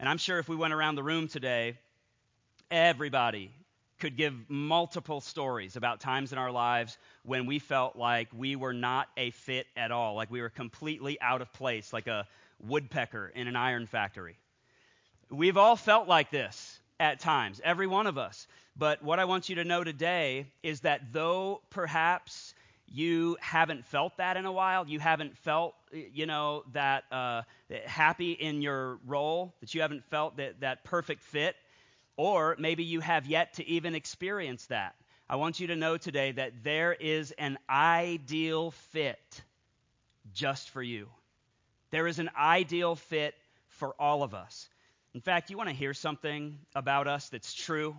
And 0.00 0.08
I'm 0.08 0.18
sure 0.18 0.38
if 0.38 0.48
we 0.48 0.56
went 0.56 0.74
around 0.74 0.96
the 0.96 1.02
room 1.02 1.28
today, 1.28 1.78
everybody 2.70 3.50
could 4.00 4.16
give 4.16 4.34
multiple 4.48 5.20
stories 5.20 5.76
about 5.76 6.00
times 6.00 6.32
in 6.32 6.38
our 6.38 6.50
lives 6.50 6.98
when 7.22 7.46
we 7.46 7.58
felt 7.58 7.96
like 7.96 8.28
we 8.36 8.56
were 8.56 8.72
not 8.72 9.08
a 9.16 9.30
fit 9.30 9.66
at 9.76 9.92
all, 9.92 10.14
like 10.14 10.30
we 10.30 10.40
were 10.40 10.50
completely 10.50 11.18
out 11.20 11.40
of 11.40 11.52
place, 11.52 11.92
like 11.92 12.06
a 12.06 12.26
woodpecker 12.66 13.32
in 13.34 13.46
an 13.46 13.56
iron 13.56 13.86
factory. 13.86 14.36
We've 15.30 15.56
all 15.56 15.76
felt 15.76 16.08
like 16.08 16.30
this 16.30 16.78
at 16.98 17.20
times, 17.20 17.60
every 17.64 17.86
one 17.86 18.06
of 18.06 18.18
us. 18.18 18.46
But 18.76 19.02
what 19.02 19.20
I 19.20 19.24
want 19.24 19.48
you 19.48 19.54
to 19.56 19.64
know 19.64 19.84
today 19.84 20.46
is 20.62 20.80
that 20.80 21.12
though 21.12 21.62
perhaps 21.70 22.54
you 22.86 23.36
haven't 23.40 23.84
felt 23.86 24.16
that 24.18 24.36
in 24.36 24.46
a 24.46 24.52
while, 24.52 24.86
you 24.86 25.00
haven't 25.00 25.36
felt, 25.38 25.74
you 25.92 26.26
know, 26.26 26.64
that 26.72 27.04
uh, 27.10 27.42
happy 27.86 28.32
in 28.32 28.62
your 28.62 28.98
role, 29.06 29.54
that 29.60 29.74
you 29.74 29.80
haven't 29.80 30.04
felt 30.04 30.36
that, 30.36 30.60
that 30.60 30.84
perfect 30.84 31.22
fit, 31.22 31.56
or 32.16 32.56
maybe 32.58 32.84
you 32.84 33.00
have 33.00 33.26
yet 33.26 33.54
to 33.54 33.66
even 33.66 33.94
experience 33.94 34.66
that. 34.66 34.94
I 35.28 35.36
want 35.36 35.58
you 35.58 35.68
to 35.68 35.76
know 35.76 35.96
today 35.96 36.32
that 36.32 36.52
there 36.62 36.92
is 36.92 37.32
an 37.32 37.58
ideal 37.68 38.70
fit 38.70 39.42
just 40.32 40.70
for 40.70 40.82
you. 40.82 41.08
There 41.90 42.06
is 42.06 42.18
an 42.18 42.30
ideal 42.38 42.94
fit 42.96 43.34
for 43.68 43.94
all 43.98 44.22
of 44.22 44.34
us. 44.34 44.68
In 45.14 45.20
fact, 45.20 45.50
you 45.50 45.56
want 45.56 45.70
to 45.70 45.74
hear 45.74 45.94
something 45.94 46.58
about 46.74 47.06
us 47.06 47.28
that's 47.28 47.54
true? 47.54 47.96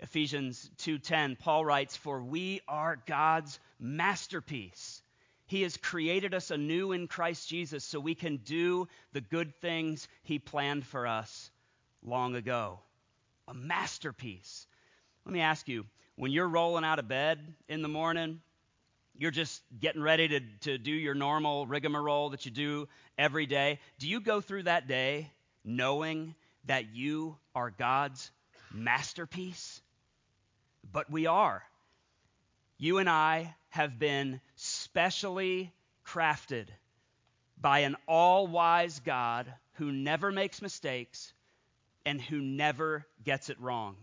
Ephesians 0.00 0.70
2:10 0.78 1.36
Paul 1.38 1.64
writes 1.64 1.96
for 1.96 2.22
we 2.22 2.60
are 2.68 2.96
God's 3.06 3.58
masterpiece. 3.78 5.02
He 5.46 5.62
has 5.62 5.76
created 5.76 6.34
us 6.34 6.50
anew 6.50 6.92
in 6.92 7.06
Christ 7.06 7.48
Jesus 7.48 7.84
so 7.84 8.00
we 8.00 8.14
can 8.14 8.38
do 8.38 8.88
the 9.12 9.20
good 9.20 9.60
things 9.60 10.08
he 10.22 10.38
planned 10.38 10.86
for 10.86 11.06
us 11.06 11.50
long 12.02 12.34
ago. 12.34 12.80
A 13.48 13.54
masterpiece. 13.54 14.66
Let 15.24 15.32
me 15.32 15.40
ask 15.40 15.68
you, 15.68 15.86
when 16.16 16.32
you're 16.32 16.48
rolling 16.48 16.84
out 16.84 16.98
of 16.98 17.08
bed 17.08 17.54
in 17.68 17.82
the 17.82 17.88
morning, 17.88 18.40
you're 19.16 19.30
just 19.30 19.62
getting 19.78 20.02
ready 20.02 20.28
to, 20.28 20.40
to 20.60 20.78
do 20.78 20.90
your 20.90 21.14
normal 21.14 21.66
rigmarole 21.66 22.30
that 22.30 22.46
you 22.46 22.50
do 22.50 22.88
every 23.16 23.46
day. 23.46 23.80
Do 23.98 24.08
you 24.08 24.20
go 24.20 24.40
through 24.40 24.64
that 24.64 24.88
day 24.88 25.30
knowing 25.64 26.34
that 26.64 26.94
you 26.94 27.36
are 27.54 27.70
God's 27.70 28.30
masterpiece? 28.72 29.82
But 30.94 31.10
we 31.10 31.26
are. 31.26 31.60
You 32.78 32.98
and 32.98 33.10
I 33.10 33.56
have 33.70 33.98
been 33.98 34.40
specially 34.54 35.72
crafted 36.06 36.68
by 37.60 37.80
an 37.80 37.96
all 38.06 38.46
wise 38.46 39.00
God 39.00 39.52
who 39.72 39.90
never 39.90 40.30
makes 40.30 40.62
mistakes 40.62 41.32
and 42.06 42.22
who 42.22 42.40
never 42.40 43.04
gets 43.24 43.50
it 43.50 43.60
wrong. 43.60 43.96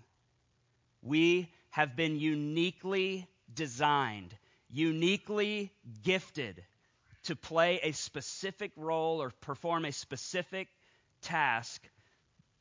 We 1.01 1.49
have 1.69 1.95
been 1.95 2.19
uniquely 2.19 3.25
designed, 3.53 4.35
uniquely 4.69 5.71
gifted 6.03 6.61
to 7.23 7.37
play 7.37 7.79
a 7.83 7.93
specific 7.93 8.73
role 8.75 9.21
or 9.21 9.31
perform 9.39 9.85
a 9.85 9.93
specific 9.93 10.67
task 11.21 11.81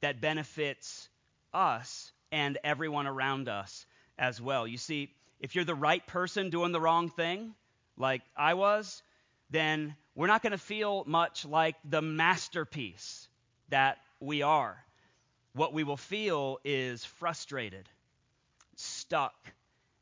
that 0.03 0.21
benefits 0.21 1.09
us 1.53 2.13
and 2.31 2.59
everyone 2.63 3.09
around 3.09 3.49
us 3.49 3.87
as 4.21 4.41
well. 4.41 4.69
You 4.69 4.77
see, 4.77 5.11
if 5.41 5.55
you're 5.55 5.65
the 5.65 5.75
right 5.75 6.07
person 6.07 6.51
doing 6.51 6.71
the 6.71 6.81
wrong 6.81 7.09
thing, 7.09 7.55
like 7.97 8.21
I 8.37 8.55
was, 8.55 9.03
then 9.49 9.97
we're 10.15 10.27
not 10.27 10.43
going 10.43 10.53
to 10.53 10.59
feel 10.59 11.05
much 11.07 11.47
like 11.47 11.77
the 11.89 12.03
masterpiece 12.03 13.27
that 13.71 13.97
we 14.21 14.43
are. 14.43 14.77
What 15.55 15.73
we 15.73 15.83
will 15.83 15.97
feel 15.97 16.59
is 16.65 17.05
frustrated, 17.05 17.89
stuck, 18.77 19.35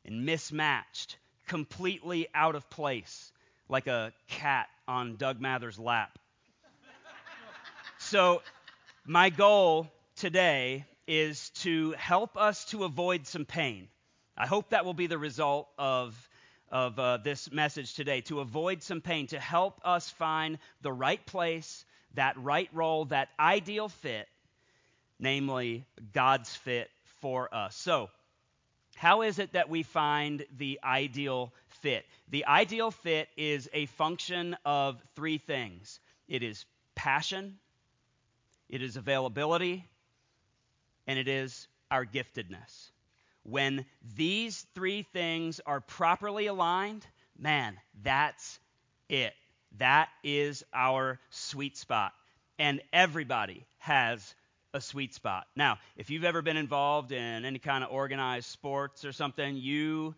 and 0.05 0.27
mismatched, 0.27 1.17
completely 1.47 2.27
out 2.35 2.57
of 2.57 2.69
place, 2.69 3.33
like 3.69 3.87
a 3.87 4.13
cat 4.27 4.67
on 4.89 5.17
Doug 5.17 5.41
Mather's 5.41 5.79
lap. 5.79 6.19
so, 7.99 8.43
my 9.07 9.31
goal 9.31 9.91
today 10.17 10.85
is 11.07 11.51
to 11.51 11.93
help 11.93 12.37
us 12.37 12.65
to 12.67 12.85
avoid 12.85 13.27
some 13.27 13.47
pain. 13.47 13.89
I 14.41 14.47
hope 14.47 14.71
that 14.71 14.85
will 14.85 14.95
be 14.95 15.09
the 15.09 15.19
result 15.19 15.69
of, 15.79 16.17
of 16.71 16.97
uh, 16.97 17.17
this 17.17 17.51
message 17.51 17.95
today 17.95 18.21
to 18.23 18.39
avoid 18.39 18.85
some 18.85 19.01
pain, 19.01 19.27
to 19.29 19.41
help 19.41 19.81
us 19.85 20.09
find 20.11 20.59
the 20.81 20.93
right 20.93 21.25
place, 21.27 21.85
that 22.15 22.37
right 22.39 22.69
role, 22.73 23.07
that 23.07 23.31
ideal 23.41 23.89
fit, 23.89 24.29
namely 25.19 25.85
God's 26.13 26.55
fit 26.55 26.89
for 27.21 27.53
us. 27.53 27.75
So, 27.75 28.11
how 28.95 29.23
is 29.23 29.41
it 29.41 29.55
that 29.55 29.69
we 29.69 29.83
find 29.83 30.47
the 30.57 30.79
ideal 30.85 31.53
fit? 31.83 32.05
The 32.29 32.47
ideal 32.47 32.93
fit 32.93 33.29
is 33.37 33.69
a 33.73 33.87
function 33.87 34.57
of 34.65 35.03
three 35.17 35.39
things 35.39 35.99
it 36.29 36.45
is 36.45 36.65
passion, 36.95 37.59
it 38.69 38.83
is 38.83 38.97
availability, 38.97 39.85
and 41.09 41.19
it 41.19 41.27
is 41.27 41.67
our 41.91 42.07
giftedness. 42.07 42.91
When 43.49 43.87
these 44.15 44.67
three 44.75 45.07
things 45.15 45.59
are 45.65 45.81
properly 45.81 46.47
aligned, 46.47 47.07
man, 47.39 47.79
that's 48.03 48.61
it. 49.09 49.33
That 49.79 50.11
is 50.23 50.65
our 50.75 51.19
sweet 51.31 51.77
spot. 51.79 52.13
And 52.59 52.83
everybody 52.93 53.65
has 53.79 54.35
a 54.75 54.83
sweet 54.83 55.15
spot. 55.15 55.47
Now, 55.57 55.79
if 55.97 56.11
you've 56.11 56.25
ever 56.25 56.43
been 56.43 56.59
involved 56.59 57.13
in 57.13 57.47
any 57.47 57.59
kind 57.59 57.83
of 57.83 57.91
organized 57.91 58.51
sports 58.51 59.07
or 59.07 59.13
something, 59.13 59.57
you 59.57 60.15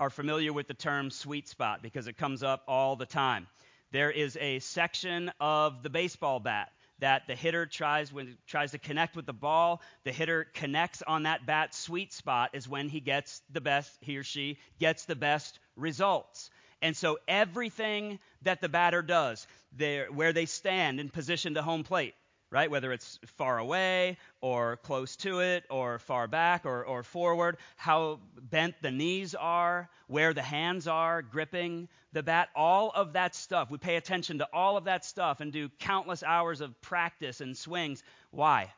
are 0.00 0.10
familiar 0.10 0.52
with 0.52 0.66
the 0.66 0.74
term 0.74 1.10
sweet 1.10 1.46
spot 1.46 1.80
because 1.80 2.08
it 2.08 2.16
comes 2.16 2.42
up 2.42 2.64
all 2.66 2.96
the 2.96 3.06
time. 3.06 3.46
There 3.92 4.10
is 4.10 4.36
a 4.40 4.58
section 4.58 5.30
of 5.38 5.84
the 5.84 5.90
baseball 5.90 6.40
bat 6.40 6.72
that 7.04 7.26
the 7.26 7.34
hitter 7.34 7.66
tries 7.66 8.10
when 8.10 8.34
tries 8.46 8.70
to 8.70 8.78
connect 8.78 9.14
with 9.14 9.26
the 9.26 9.34
ball, 9.34 9.82
the 10.04 10.10
hitter 10.10 10.46
connects 10.54 11.02
on 11.02 11.24
that 11.24 11.44
bat 11.44 11.74
sweet 11.74 12.14
spot 12.14 12.48
is 12.54 12.66
when 12.66 12.88
he 12.88 12.98
gets 12.98 13.42
the 13.52 13.60
best 13.60 13.94
he 14.00 14.16
or 14.16 14.22
she 14.22 14.56
gets 14.80 15.04
the 15.04 15.14
best 15.14 15.58
results. 15.76 16.48
And 16.80 16.96
so 16.96 17.18
everything 17.28 18.20
that 18.40 18.62
the 18.62 18.70
batter 18.70 19.02
does, 19.02 19.46
there 19.76 20.10
where 20.10 20.32
they 20.32 20.46
stand 20.46 20.98
in 20.98 21.10
position 21.10 21.52
to 21.54 21.62
home 21.62 21.84
plate, 21.84 22.14
right? 22.50 22.70
Whether 22.70 22.92
it's 22.92 23.18
far 23.36 23.58
away 23.58 24.16
or 24.40 24.76
close 24.78 25.16
to 25.16 25.40
it 25.40 25.64
or 25.70 25.98
far 25.98 26.28
back 26.28 26.66
or, 26.66 26.84
or 26.84 27.02
forward, 27.02 27.56
how 27.76 28.20
bent 28.40 28.74
the 28.80 28.90
knees 28.90 29.34
are, 29.34 29.88
where 30.06 30.32
the 30.32 30.42
hands 30.42 30.86
are 30.86 31.22
gripping 31.22 31.88
the 32.12 32.22
bat, 32.22 32.48
all 32.54 32.92
of 32.94 33.14
that 33.14 33.34
stuff. 33.34 33.70
We 33.70 33.78
pay 33.78 33.96
attention 33.96 34.38
to 34.38 34.48
all 34.52 34.76
of 34.76 34.84
that 34.84 35.04
stuff 35.04 35.40
and 35.40 35.52
do 35.52 35.68
countless 35.80 36.22
hours 36.22 36.60
of 36.60 36.80
practice 36.80 37.40
and 37.40 37.56
swings. 37.56 38.02
Why? 38.30 38.72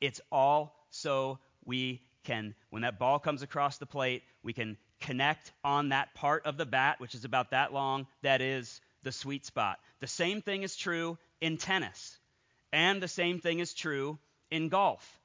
It's 0.00 0.20
all 0.30 0.76
so 0.90 1.38
we 1.64 2.02
can, 2.24 2.54
when 2.70 2.82
that 2.82 2.98
ball 2.98 3.18
comes 3.18 3.42
across 3.42 3.78
the 3.78 3.86
plate, 3.86 4.22
we 4.42 4.52
can 4.52 4.76
connect 5.00 5.52
on 5.64 5.88
that 5.88 6.14
part 6.14 6.46
of 6.46 6.56
the 6.56 6.66
bat, 6.66 7.00
which 7.00 7.14
is 7.14 7.24
about 7.24 7.50
that 7.50 7.72
long, 7.72 8.06
that 8.22 8.40
is 8.40 8.80
the 9.02 9.12
sweet 9.12 9.44
spot. 9.44 9.80
The 10.00 10.06
same 10.06 10.42
thing 10.42 10.62
is 10.62 10.76
true 10.76 11.18
in 11.40 11.56
tennis. 11.56 12.18
And 12.72 13.02
the 13.02 13.08
same 13.08 13.38
thing 13.38 13.58
is 13.60 13.74
true 13.74 14.18
in 14.50 14.68
golf. 14.68 15.20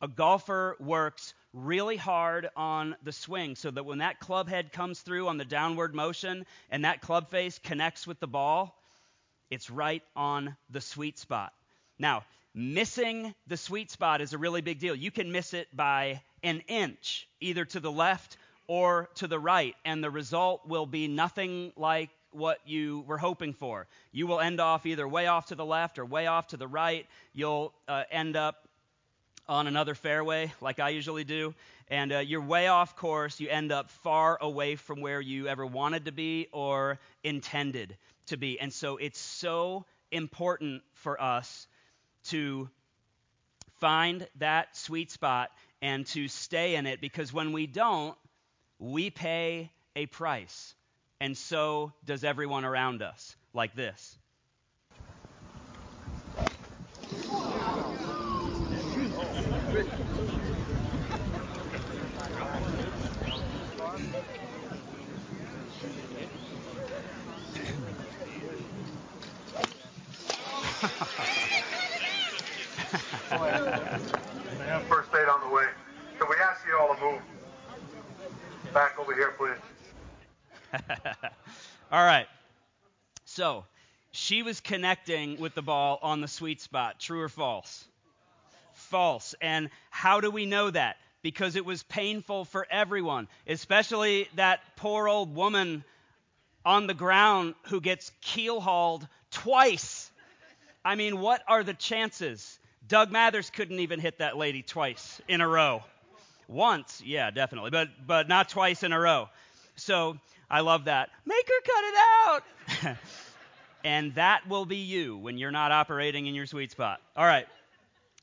A 0.00 0.08
golfer 0.08 0.76
works 0.80 1.34
really 1.52 1.96
hard 1.96 2.48
on 2.56 2.96
the 3.02 3.12
swing 3.12 3.56
so 3.56 3.70
that 3.70 3.84
when 3.84 3.98
that 3.98 4.20
club 4.20 4.48
head 4.48 4.72
comes 4.72 5.00
through 5.00 5.28
on 5.28 5.36
the 5.36 5.44
downward 5.44 5.94
motion 5.94 6.46
and 6.70 6.84
that 6.84 7.00
club 7.02 7.30
face 7.30 7.58
connects 7.58 8.06
with 8.06 8.18
the 8.20 8.26
ball, 8.26 8.76
it's 9.50 9.70
right 9.70 10.02
on 10.16 10.56
the 10.70 10.80
sweet 10.80 11.18
spot. 11.18 11.52
Now, 11.98 12.24
missing 12.54 13.34
the 13.46 13.56
sweet 13.56 13.90
spot 13.90 14.20
is 14.20 14.32
a 14.32 14.38
really 14.38 14.60
big 14.60 14.78
deal. 14.78 14.94
You 14.94 15.10
can 15.10 15.30
miss 15.30 15.54
it 15.54 15.68
by 15.76 16.22
an 16.42 16.62
inch, 16.68 17.28
either 17.40 17.64
to 17.66 17.80
the 17.80 17.92
left 17.92 18.36
or 18.66 19.10
to 19.16 19.26
the 19.26 19.38
right, 19.38 19.76
and 19.84 20.02
the 20.02 20.10
result 20.10 20.66
will 20.66 20.86
be 20.86 21.06
nothing 21.06 21.72
like 21.76 22.10
what 22.32 22.58
you 22.64 23.04
were 23.06 23.18
hoping 23.18 23.52
for. 23.52 23.86
You 24.12 24.26
will 24.26 24.40
end 24.40 24.60
off 24.60 24.86
either 24.86 25.06
way 25.06 25.26
off 25.26 25.46
to 25.46 25.54
the 25.54 25.64
left 25.64 25.98
or 25.98 26.04
way 26.04 26.26
off 26.26 26.48
to 26.48 26.56
the 26.56 26.68
right. 26.68 27.06
You'll 27.32 27.72
uh, 27.88 28.04
end 28.10 28.36
up 28.36 28.68
on 29.48 29.66
another 29.66 29.94
fairway, 29.94 30.52
like 30.60 30.78
I 30.78 30.90
usually 30.90 31.24
do, 31.24 31.54
and 31.88 32.12
uh, 32.12 32.18
you're 32.18 32.40
way 32.40 32.68
off 32.68 32.96
course. 32.96 33.40
You 33.40 33.48
end 33.48 33.72
up 33.72 33.90
far 33.90 34.38
away 34.40 34.76
from 34.76 35.00
where 35.00 35.20
you 35.20 35.48
ever 35.48 35.66
wanted 35.66 36.06
to 36.06 36.12
be 36.12 36.48
or 36.52 36.98
intended 37.24 37.96
to 38.26 38.36
be. 38.36 38.58
And 38.60 38.72
so 38.72 38.96
it's 38.96 39.18
so 39.18 39.84
important 40.10 40.82
for 40.94 41.20
us 41.20 41.66
to 42.28 42.68
find 43.80 44.26
that 44.38 44.76
sweet 44.76 45.10
spot 45.10 45.50
and 45.80 46.06
to 46.06 46.28
stay 46.28 46.76
in 46.76 46.86
it 46.86 47.00
because 47.00 47.32
when 47.32 47.52
we 47.52 47.66
don't, 47.66 48.16
we 48.78 49.10
pay 49.10 49.70
a 49.96 50.06
price 50.06 50.74
and 51.22 51.38
so 51.38 51.92
does 52.04 52.24
everyone 52.24 52.64
around 52.64 53.00
us, 53.00 53.36
like 53.54 53.76
this. 53.76 54.18
First 74.88 75.10
aid 75.14 75.28
on 75.28 75.48
the 75.48 75.54
way. 75.54 75.66
Can 76.18 76.28
we 76.28 76.34
ask 76.42 76.66
you 76.66 76.76
all 76.76 76.96
to 76.96 77.00
move 77.00 77.22
back 78.74 78.98
over 78.98 79.14
here, 79.14 79.34
please? 79.38 79.71
All 81.92 82.04
right. 82.04 82.26
So, 83.24 83.64
she 84.12 84.42
was 84.42 84.60
connecting 84.60 85.40
with 85.40 85.54
the 85.54 85.62
ball 85.62 85.98
on 86.02 86.20
the 86.20 86.28
sweet 86.28 86.60
spot. 86.60 87.00
True 87.00 87.22
or 87.22 87.28
false? 87.28 87.84
False. 88.74 89.34
And 89.40 89.70
how 89.90 90.20
do 90.20 90.30
we 90.30 90.46
know 90.46 90.70
that? 90.70 90.96
Because 91.22 91.56
it 91.56 91.64
was 91.64 91.82
painful 91.84 92.44
for 92.44 92.66
everyone, 92.70 93.28
especially 93.46 94.28
that 94.34 94.60
poor 94.76 95.08
old 95.08 95.34
woman 95.34 95.84
on 96.64 96.86
the 96.86 96.94
ground 96.94 97.54
who 97.68 97.80
gets 97.80 98.10
keel 98.20 98.60
hauled 98.60 99.06
twice. 99.30 100.10
I 100.84 100.96
mean, 100.96 101.20
what 101.20 101.42
are 101.46 101.62
the 101.62 101.74
chances 101.74 102.58
Doug 102.86 103.10
Mathers 103.10 103.50
couldn't 103.50 103.80
even 103.80 104.00
hit 104.00 104.18
that 104.18 104.36
lady 104.36 104.62
twice 104.62 105.20
in 105.28 105.40
a 105.40 105.48
row. 105.48 105.82
Once, 106.48 107.02
yeah, 107.04 107.30
definitely, 107.30 107.70
but 107.70 107.88
but 108.06 108.28
not 108.28 108.48
twice 108.48 108.82
in 108.82 108.92
a 108.92 109.00
row. 109.00 109.28
So 109.82 110.16
I 110.48 110.60
love 110.60 110.84
that. 110.84 111.10
Make 111.26 111.48
her 111.48 111.60
cut 111.64 111.84
it 111.84 112.86
out. 112.86 112.96
and 113.84 114.14
that 114.14 114.48
will 114.48 114.64
be 114.64 114.76
you 114.76 115.16
when 115.16 115.38
you're 115.38 115.50
not 115.50 115.72
operating 115.72 116.26
in 116.26 116.36
your 116.36 116.46
sweet 116.46 116.70
spot. 116.70 117.00
All 117.16 117.24
right. 117.24 117.46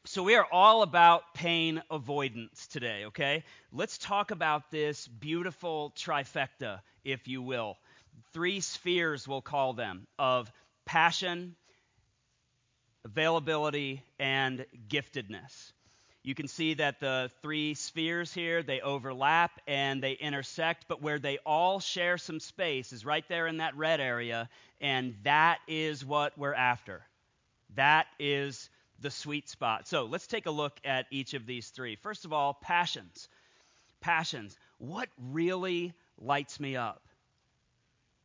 So 0.06 0.24
we 0.24 0.36
are 0.36 0.48
all 0.50 0.84
about 0.84 1.34
pain 1.34 1.84
avoidance 1.92 2.66
today, 2.68 3.04
okay? 3.08 3.44
Let's 3.74 3.98
talk 3.98 4.32
about 4.32 4.72
this 4.72 5.06
beautiful 5.06 5.94
trifecta, 5.98 6.80
if 7.04 7.28
you 7.28 7.42
will. 7.42 7.78
Three 8.32 8.62
spheres, 8.62 9.28
we'll 9.28 9.42
call 9.42 9.74
them, 9.74 10.08
of 10.18 10.50
passion, 10.86 11.58
availability, 13.04 14.02
and 14.18 14.66
giftedness. 14.88 15.74
You 16.30 16.36
can 16.36 16.48
see 16.48 16.76
that 16.76 17.00
the 17.00 17.32
three 17.42 17.74
spheres 17.74 18.32
here, 18.32 18.62
they 18.62 18.82
overlap 18.82 19.60
and 19.66 20.04
they 20.04 20.12
intersect, 20.12 20.86
but 20.88 21.02
where 21.02 21.18
they 21.18 21.40
all 21.44 21.80
share 21.80 22.20
some 22.20 22.40
space 22.40 22.94
is 22.94 23.04
right 23.04 23.28
there 23.28 23.48
in 23.48 23.58
that 23.58 23.76
red 23.76 24.00
area, 24.00 24.48
and 24.80 25.16
that 25.24 25.58
is 25.68 26.06
what 26.06 26.38
we're 26.38 26.54
after. 26.54 27.02
That 27.74 28.06
is 28.20 28.70
the 29.00 29.10
sweet 29.10 29.50
spot. 29.50 29.88
So 29.88 30.06
let's 30.06 30.28
take 30.28 30.46
a 30.46 30.52
look 30.52 30.80
at 30.86 31.08
each 31.10 31.34
of 31.34 31.48
these 31.48 31.70
three. 31.70 31.96
First 31.96 32.26
of 32.26 32.32
all, 32.32 32.54
passions. 32.54 33.28
Passions. 34.00 34.56
What 34.78 35.10
really 35.32 35.94
lights 36.20 36.60
me 36.60 36.76
up? 36.76 37.02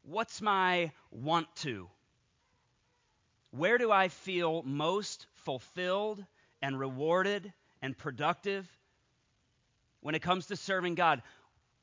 What's 0.02 0.42
my 0.42 0.92
want 1.10 1.46
to? 1.62 1.88
Where 3.50 3.78
do 3.78 3.90
I 3.90 4.08
feel 4.08 4.62
most 4.62 5.26
fulfilled 5.32 6.22
and 6.60 6.78
rewarded 6.78 7.50
and 7.84 7.96
productive? 7.98 8.66
When 10.00 10.14
it 10.14 10.22
comes 10.22 10.46
to 10.46 10.56
serving 10.56 10.94
God, 10.94 11.22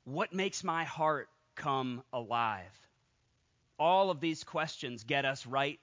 what 0.03 0.33
makes 0.33 0.63
my 0.63 0.83
heart 0.83 1.29
come 1.55 2.01
alive? 2.11 2.75
All 3.77 4.09
of 4.09 4.19
these 4.19 4.43
questions 4.43 5.03
get 5.03 5.25
us 5.25 5.45
right 5.45 5.79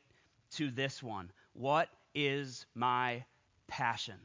to 0.56 0.72
this 0.72 1.00
one. 1.00 1.30
What 1.52 1.88
is 2.16 2.66
my 2.74 3.24
passion? 3.68 4.16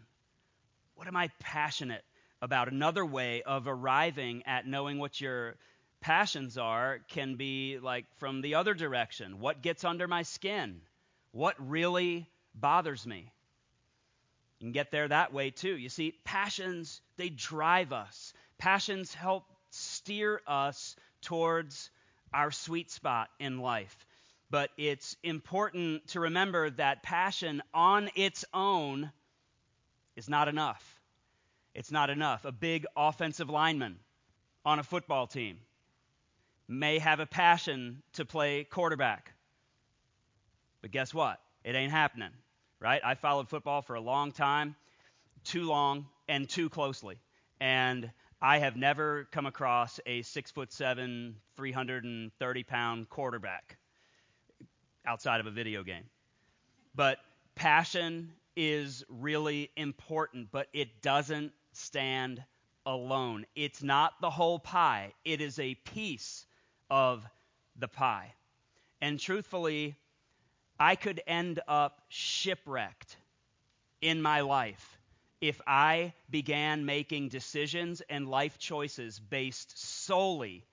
What 0.95 1.07
am 1.07 1.15
I 1.15 1.29
passionate 1.39 2.03
about? 2.41 2.71
Another 2.71 3.05
way 3.05 3.43
of 3.43 3.67
arriving 3.67 4.43
at 4.47 4.65
knowing 4.65 4.97
what 4.97 5.21
your 5.21 5.57
passions 6.01 6.57
are 6.57 7.01
can 7.07 7.35
be 7.35 7.77
like 7.79 8.05
from 8.17 8.41
the 8.41 8.55
other 8.55 8.73
direction. 8.73 9.39
What 9.39 9.61
gets 9.61 9.83
under 9.83 10.07
my 10.07 10.23
skin? 10.23 10.81
What 11.31 11.55
really 11.59 12.27
bothers 12.55 13.05
me? 13.05 13.31
You 14.63 14.67
can 14.67 14.71
get 14.71 14.91
there 14.91 15.09
that 15.09 15.33
way 15.33 15.49
too. 15.49 15.75
You 15.75 15.89
see, 15.89 16.13
passions, 16.23 17.01
they 17.17 17.27
drive 17.27 17.91
us. 17.91 18.31
Passions 18.57 19.13
help 19.13 19.43
steer 19.71 20.39
us 20.47 20.95
towards 21.21 21.89
our 22.33 22.49
sweet 22.49 22.89
spot 22.89 23.27
in 23.41 23.59
life. 23.59 23.93
But 24.49 24.69
it's 24.77 25.17
important 25.21 26.07
to 26.11 26.21
remember 26.21 26.69
that 26.69 27.03
passion 27.03 27.61
on 27.73 28.09
its 28.15 28.45
own 28.53 29.11
is 30.15 30.29
not 30.29 30.47
enough. 30.47 31.01
It's 31.75 31.91
not 31.91 32.09
enough. 32.09 32.45
A 32.45 32.53
big 32.53 32.85
offensive 32.95 33.49
lineman 33.49 33.99
on 34.63 34.79
a 34.79 34.83
football 34.83 35.27
team 35.27 35.57
may 36.69 36.99
have 36.99 37.19
a 37.19 37.25
passion 37.25 38.01
to 38.13 38.23
play 38.23 38.63
quarterback. 38.63 39.33
But 40.81 40.91
guess 40.91 41.13
what? 41.13 41.41
It 41.65 41.75
ain't 41.75 41.91
happening, 41.91 42.31
right? 42.83 43.01
I 43.03 43.15
followed 43.15 43.47
football 43.47 43.81
for 43.81 43.95
a 43.95 44.01
long 44.01 44.33
time, 44.33 44.75
too 45.45 45.63
long 45.63 46.05
and 46.27 46.49
too 46.49 46.69
closely. 46.69 47.17
And 47.61 48.11
I 48.41 48.59
have 48.59 48.75
never 48.75 49.25
come 49.31 49.45
across 49.45 50.01
a 50.05 50.21
six 50.23 50.51
foot 50.51 50.73
seven, 50.73 51.37
330 51.55 52.63
pound 52.63 53.09
quarterback 53.09 53.77
outside 55.05 55.39
of 55.39 55.47
a 55.47 55.51
video 55.51 55.83
game. 55.83 56.03
But 56.93 57.19
passion 57.55 58.33
is 58.57 59.05
really 59.07 59.71
important, 59.77 60.49
but 60.51 60.67
it 60.73 61.01
doesn't 61.01 61.53
stand 61.71 62.43
alone. 62.85 63.45
It's 63.55 63.81
not 63.81 64.13
the 64.19 64.29
whole 64.29 64.59
pie, 64.59 65.13
it 65.23 65.39
is 65.39 65.57
a 65.57 65.75
piece 65.75 66.45
of 66.89 67.25
the 67.79 67.87
pie. 67.87 68.33
And 69.01 69.19
truthfully, 69.19 69.95
I 70.79 70.95
could 70.95 71.21
end 71.27 71.59
up 71.67 72.01
shipwrecked 72.09 73.17
in 74.01 74.21
my 74.21 74.41
life 74.41 74.99
if 75.41 75.59
I 75.67 76.13
began 76.29 76.85
making 76.85 77.29
decisions 77.29 78.01
and 78.09 78.29
life 78.29 78.57
choices 78.57 79.19
based 79.19 79.77
solely 79.77 80.65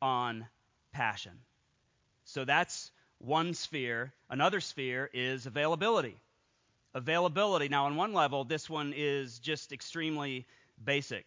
on 0.00 0.46
passion. 0.92 1.32
So 2.24 2.44
that's 2.44 2.90
one 3.18 3.54
sphere. 3.54 4.12
Another 4.30 4.60
sphere 4.60 5.10
is 5.12 5.46
availability. 5.46 6.16
Availability. 6.94 7.68
Now, 7.68 7.86
on 7.86 7.96
one 7.96 8.12
level, 8.14 8.44
this 8.44 8.70
one 8.70 8.94
is 8.96 9.38
just 9.38 9.72
extremely 9.72 10.46
basic. 10.82 11.26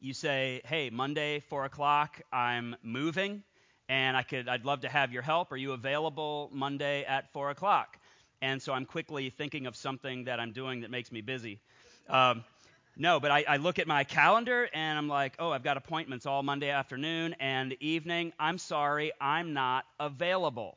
You 0.00 0.14
say, 0.14 0.60
hey, 0.64 0.90
Monday, 0.90 1.40
4 1.40 1.64
o'clock, 1.64 2.20
I'm 2.32 2.76
moving, 2.82 3.42
and 3.94 4.16
I 4.16 4.22
could, 4.22 4.48
I'd 4.48 4.64
love 4.64 4.80
to 4.80 4.88
have 4.88 5.12
your 5.12 5.22
help. 5.22 5.52
Are 5.52 5.56
you 5.56 5.72
available 5.72 6.50
Monday 6.52 7.04
at 7.04 7.32
4 7.32 7.50
o'clock? 7.50 7.96
And 8.42 8.60
so 8.60 8.72
I'm 8.72 8.86
quickly 8.86 9.30
thinking 9.30 9.66
of 9.66 9.76
something 9.76 10.24
that 10.24 10.40
I'm 10.40 10.52
doing 10.52 10.80
that 10.80 10.90
makes 10.90 11.12
me 11.12 11.20
busy. 11.20 11.60
Um, 12.08 12.44
no, 12.96 13.20
but 13.20 13.30
I, 13.30 13.44
I, 13.48 13.56
look 13.56 13.78
at 13.78 13.86
my 13.86 14.04
calendar 14.04 14.68
and 14.72 14.98
I'm 14.98 15.08
like, 15.08 15.34
oh, 15.38 15.50
I've 15.50 15.64
got 15.64 15.76
appointments 15.76 16.26
all 16.26 16.42
Monday 16.42 16.70
afternoon 16.70 17.34
and 17.40 17.74
evening. 17.80 18.32
I'm 18.38 18.58
sorry, 18.58 19.12
I'm 19.20 19.52
not 19.52 19.84
available 19.98 20.76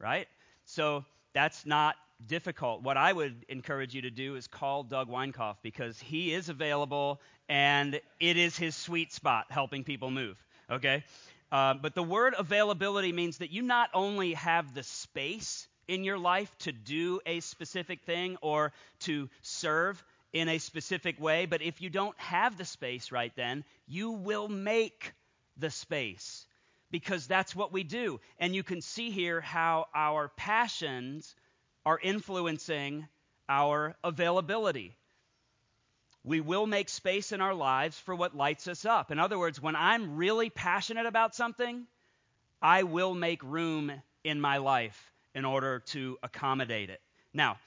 right? 0.00 0.26
So 0.64 1.04
that's 1.34 1.64
not 1.66 1.94
difficult. 2.26 2.82
What 2.82 2.96
I 2.96 3.12
would 3.12 3.44
encourage 3.48 3.94
you 3.94 4.02
to 4.02 4.10
do 4.10 4.34
is 4.34 4.46
call 4.46 4.82
Doug 4.82 5.08
Weinkoff 5.08 5.56
because 5.62 5.98
he 6.00 6.32
is 6.32 6.48
available 6.48 7.20
and 7.48 8.00
it 8.18 8.36
is 8.36 8.56
his 8.56 8.74
sweet 8.74 9.12
spot 9.12 9.46
helping 9.50 9.84
people 9.84 10.10
move, 10.10 10.42
okay? 10.70 11.04
Uh, 11.52 11.74
but 11.74 11.94
the 11.94 12.02
word 12.02 12.34
availability 12.38 13.12
means 13.12 13.38
that 13.38 13.50
you 13.50 13.62
not 13.62 13.90
only 13.92 14.34
have 14.34 14.74
the 14.74 14.82
space 14.82 15.66
in 15.88 16.04
your 16.04 16.18
life 16.18 16.56
to 16.58 16.72
do 16.72 17.20
a 17.26 17.40
specific 17.40 18.02
thing 18.02 18.36
or 18.40 18.72
to 19.00 19.28
serve 19.42 20.02
in 20.32 20.48
a 20.48 20.58
specific 20.58 21.20
way, 21.20 21.46
but 21.46 21.62
if 21.62 21.80
you 21.80 21.90
don't 21.90 22.18
have 22.20 22.56
the 22.56 22.64
space 22.64 23.10
right 23.10 23.32
then, 23.34 23.64
you 23.88 24.12
will 24.12 24.48
make 24.48 25.12
the 25.56 25.70
space 25.70 26.46
because 26.90 27.26
that's 27.26 27.54
what 27.54 27.72
we 27.72 27.82
do. 27.82 28.20
And 28.38 28.54
you 28.54 28.62
can 28.62 28.80
see 28.80 29.10
here 29.10 29.40
how 29.40 29.86
our 29.94 30.28
passions 30.36 31.34
are 31.84 31.98
influencing 32.00 33.08
our 33.48 33.96
availability. 34.04 34.96
We 36.22 36.40
will 36.40 36.66
make 36.66 36.88
space 36.88 37.32
in 37.32 37.40
our 37.40 37.54
lives 37.54 37.98
for 37.98 38.14
what 38.14 38.36
lights 38.36 38.68
us 38.68 38.84
up. 38.84 39.10
In 39.10 39.18
other 39.18 39.38
words, 39.38 39.60
when 39.60 39.74
I'm 39.74 40.16
really 40.16 40.50
passionate 40.50 41.06
about 41.06 41.34
something, 41.34 41.86
I 42.60 42.82
will 42.82 43.14
make 43.14 43.42
room 43.42 43.90
in 44.22 44.40
my 44.40 44.58
life 44.58 45.12
in 45.34 45.44
order 45.44 45.80
to 45.86 46.18
accommodate 46.22 46.90
it. 46.90 47.00
Now, 47.32 47.58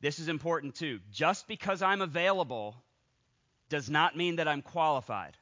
this 0.00 0.18
is 0.18 0.28
important 0.28 0.76
too. 0.76 1.00
Just 1.12 1.46
because 1.46 1.82
I'm 1.82 2.00
available 2.00 2.76
does 3.68 3.90
not 3.90 4.16
mean 4.16 4.36
that 4.36 4.48
I'm 4.48 4.62
qualified. 4.62 5.36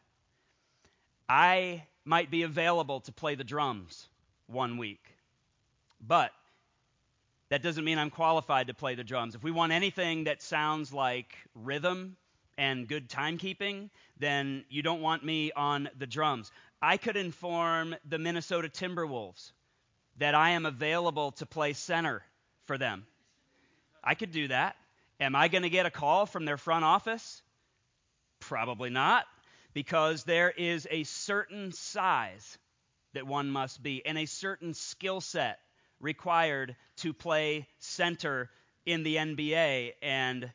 I 1.28 1.84
might 2.04 2.30
be 2.30 2.42
available 2.42 3.00
to 3.00 3.12
play 3.12 3.36
the 3.36 3.44
drums 3.44 4.08
one 4.46 4.78
week. 4.78 5.04
But 6.00 6.32
that 7.50 7.62
doesn't 7.62 7.84
mean 7.84 7.98
I'm 7.98 8.10
qualified 8.10 8.66
to 8.66 8.74
play 8.74 8.94
the 8.94 9.04
drums. 9.04 9.34
If 9.34 9.44
we 9.44 9.50
want 9.50 9.72
anything 9.72 10.24
that 10.24 10.42
sounds 10.42 10.92
like 10.92 11.36
rhythm 11.54 12.16
and 12.62 12.86
good 12.86 13.08
timekeeping, 13.08 13.90
then 14.20 14.64
you 14.68 14.82
don't 14.82 15.00
want 15.00 15.24
me 15.24 15.50
on 15.50 15.88
the 15.98 16.06
drums. 16.06 16.52
I 16.80 16.96
could 16.96 17.16
inform 17.16 17.96
the 18.08 18.18
Minnesota 18.18 18.68
Timberwolves 18.68 19.50
that 20.18 20.36
I 20.36 20.50
am 20.50 20.64
available 20.64 21.32
to 21.32 21.46
play 21.46 21.72
center 21.72 22.22
for 22.66 22.78
them. 22.78 23.04
I 24.04 24.14
could 24.14 24.30
do 24.30 24.46
that. 24.46 24.76
Am 25.18 25.34
I 25.34 25.48
going 25.48 25.64
to 25.64 25.70
get 25.70 25.86
a 25.86 25.90
call 25.90 26.24
from 26.24 26.44
their 26.44 26.56
front 26.56 26.84
office? 26.84 27.42
Probably 28.38 28.90
not 28.90 29.24
because 29.74 30.22
there 30.22 30.50
is 30.50 30.86
a 30.88 31.02
certain 31.02 31.72
size 31.72 32.58
that 33.12 33.26
one 33.26 33.50
must 33.50 33.82
be 33.82 34.06
and 34.06 34.16
a 34.16 34.26
certain 34.26 34.74
skill 34.74 35.20
set 35.20 35.58
required 35.98 36.76
to 36.98 37.12
play 37.12 37.66
center 37.80 38.50
in 38.86 39.02
the 39.02 39.16
NBA, 39.16 39.94
and 40.00 40.52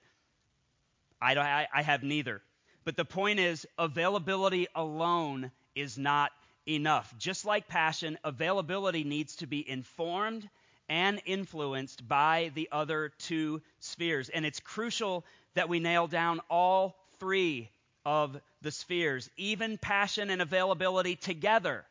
I, 1.22 1.68
I, 1.74 1.82
have 1.82 2.04
neither. 2.04 2.42
But 2.84 2.96
the 2.96 3.06
point 3.06 3.40
is, 3.40 3.66
availability 3.78 4.68
alone 4.76 5.52
is 5.76 5.98
not 5.98 6.32
enough. 6.68 7.14
Just 7.18 7.46
like 7.46 7.68
passion, 7.68 8.18
availability 8.24 9.04
needs 9.04 9.38
to 9.38 9.48
be 9.48 9.68
informed 9.68 10.50
and 10.90 11.22
influenced 11.26 12.08
by 12.08 12.52
the 12.56 12.70
other 12.72 13.12
two 13.20 13.62
spheres. 13.80 14.30
And 14.30 14.46
it's 14.46 14.60
crucial 14.60 15.26
that 15.56 15.70
we 15.70 15.80
nail 15.80 16.08
down 16.08 16.40
all 16.50 16.98
three 17.20 17.70
of 18.06 18.40
the 18.62 18.72
spheres. 18.72 19.30
Even 19.38 19.78
passion 19.78 20.30
and 20.30 20.42
availability 20.42 21.16
together 21.16 21.86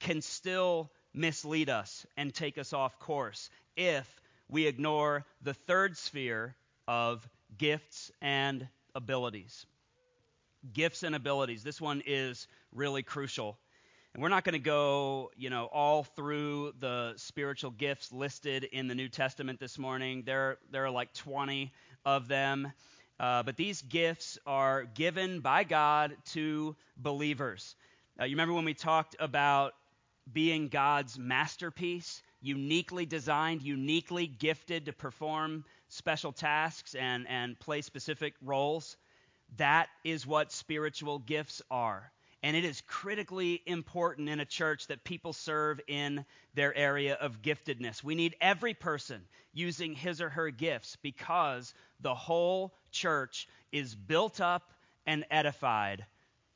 can 0.00 0.22
still 0.22 0.90
mislead 1.14 1.68
us 1.68 2.06
and 2.16 2.34
take 2.34 2.58
us 2.58 2.72
off 2.72 2.98
course 2.98 3.50
if 3.76 4.20
we 4.48 4.66
ignore 4.66 5.24
the 5.42 5.54
third 5.54 5.96
sphere 5.96 6.54
of 6.88 7.26
gifts 7.58 8.10
and 8.20 8.68
abilities. 8.94 9.66
Gifts 10.72 11.02
and 11.02 11.14
abilities. 11.14 11.62
This 11.62 11.80
one 11.80 12.02
is 12.06 12.46
really 12.72 13.02
crucial. 13.02 13.58
And 14.14 14.22
we're 14.22 14.28
not 14.28 14.44
going 14.44 14.52
to 14.52 14.58
go, 14.58 15.30
you 15.36 15.48
know, 15.48 15.66
all 15.72 16.04
through 16.04 16.74
the 16.78 17.14
spiritual 17.16 17.70
gifts 17.70 18.12
listed 18.12 18.64
in 18.64 18.86
the 18.86 18.94
New 18.94 19.08
Testament 19.08 19.58
this 19.58 19.78
morning. 19.78 20.22
There, 20.26 20.58
there 20.70 20.84
are 20.84 20.90
like 20.90 21.14
20 21.14 21.72
of 22.04 22.28
them. 22.28 22.72
Uh, 23.18 23.42
but 23.42 23.56
these 23.56 23.82
gifts 23.82 24.38
are 24.46 24.84
given 24.84 25.40
by 25.40 25.64
God 25.64 26.16
to 26.32 26.76
believers. 26.96 27.76
Uh, 28.20 28.24
you 28.24 28.32
remember 28.32 28.54
when 28.54 28.64
we 28.64 28.74
talked 28.74 29.16
about 29.18 29.74
being 30.30 30.68
God's 30.68 31.18
masterpiece, 31.18 32.22
uniquely 32.40 33.06
designed, 33.06 33.62
uniquely 33.62 34.26
gifted 34.26 34.86
to 34.86 34.92
perform 34.92 35.64
special 35.92 36.32
tasks 36.32 36.94
and, 36.94 37.28
and 37.28 37.58
play 37.58 37.82
specific 37.82 38.34
roles? 38.40 38.96
That 39.58 39.88
is 40.04 40.26
what 40.26 40.50
spiritual 40.50 41.18
gifts 41.18 41.60
are. 41.70 42.10
And 42.42 42.56
it 42.56 42.64
is 42.64 42.82
critically 42.86 43.62
important 43.66 44.28
in 44.28 44.40
a 44.40 44.44
church 44.44 44.88
that 44.88 45.04
people 45.04 45.32
serve 45.32 45.80
in 45.86 46.24
their 46.54 46.74
area 46.74 47.14
of 47.14 47.42
giftedness. 47.42 48.02
We 48.02 48.14
need 48.14 48.34
every 48.40 48.74
person 48.74 49.20
using 49.52 49.94
his 49.94 50.20
or 50.20 50.30
her 50.30 50.50
gifts 50.50 50.96
because 51.02 51.74
the 52.00 52.14
whole 52.14 52.74
church 52.90 53.46
is 53.70 53.94
built 53.94 54.40
up 54.40 54.72
and 55.06 55.24
edified 55.30 56.04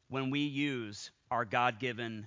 when 0.08 0.30
we 0.30 0.40
use 0.40 1.10
our 1.30 1.44
God 1.44 1.78
given 1.78 2.26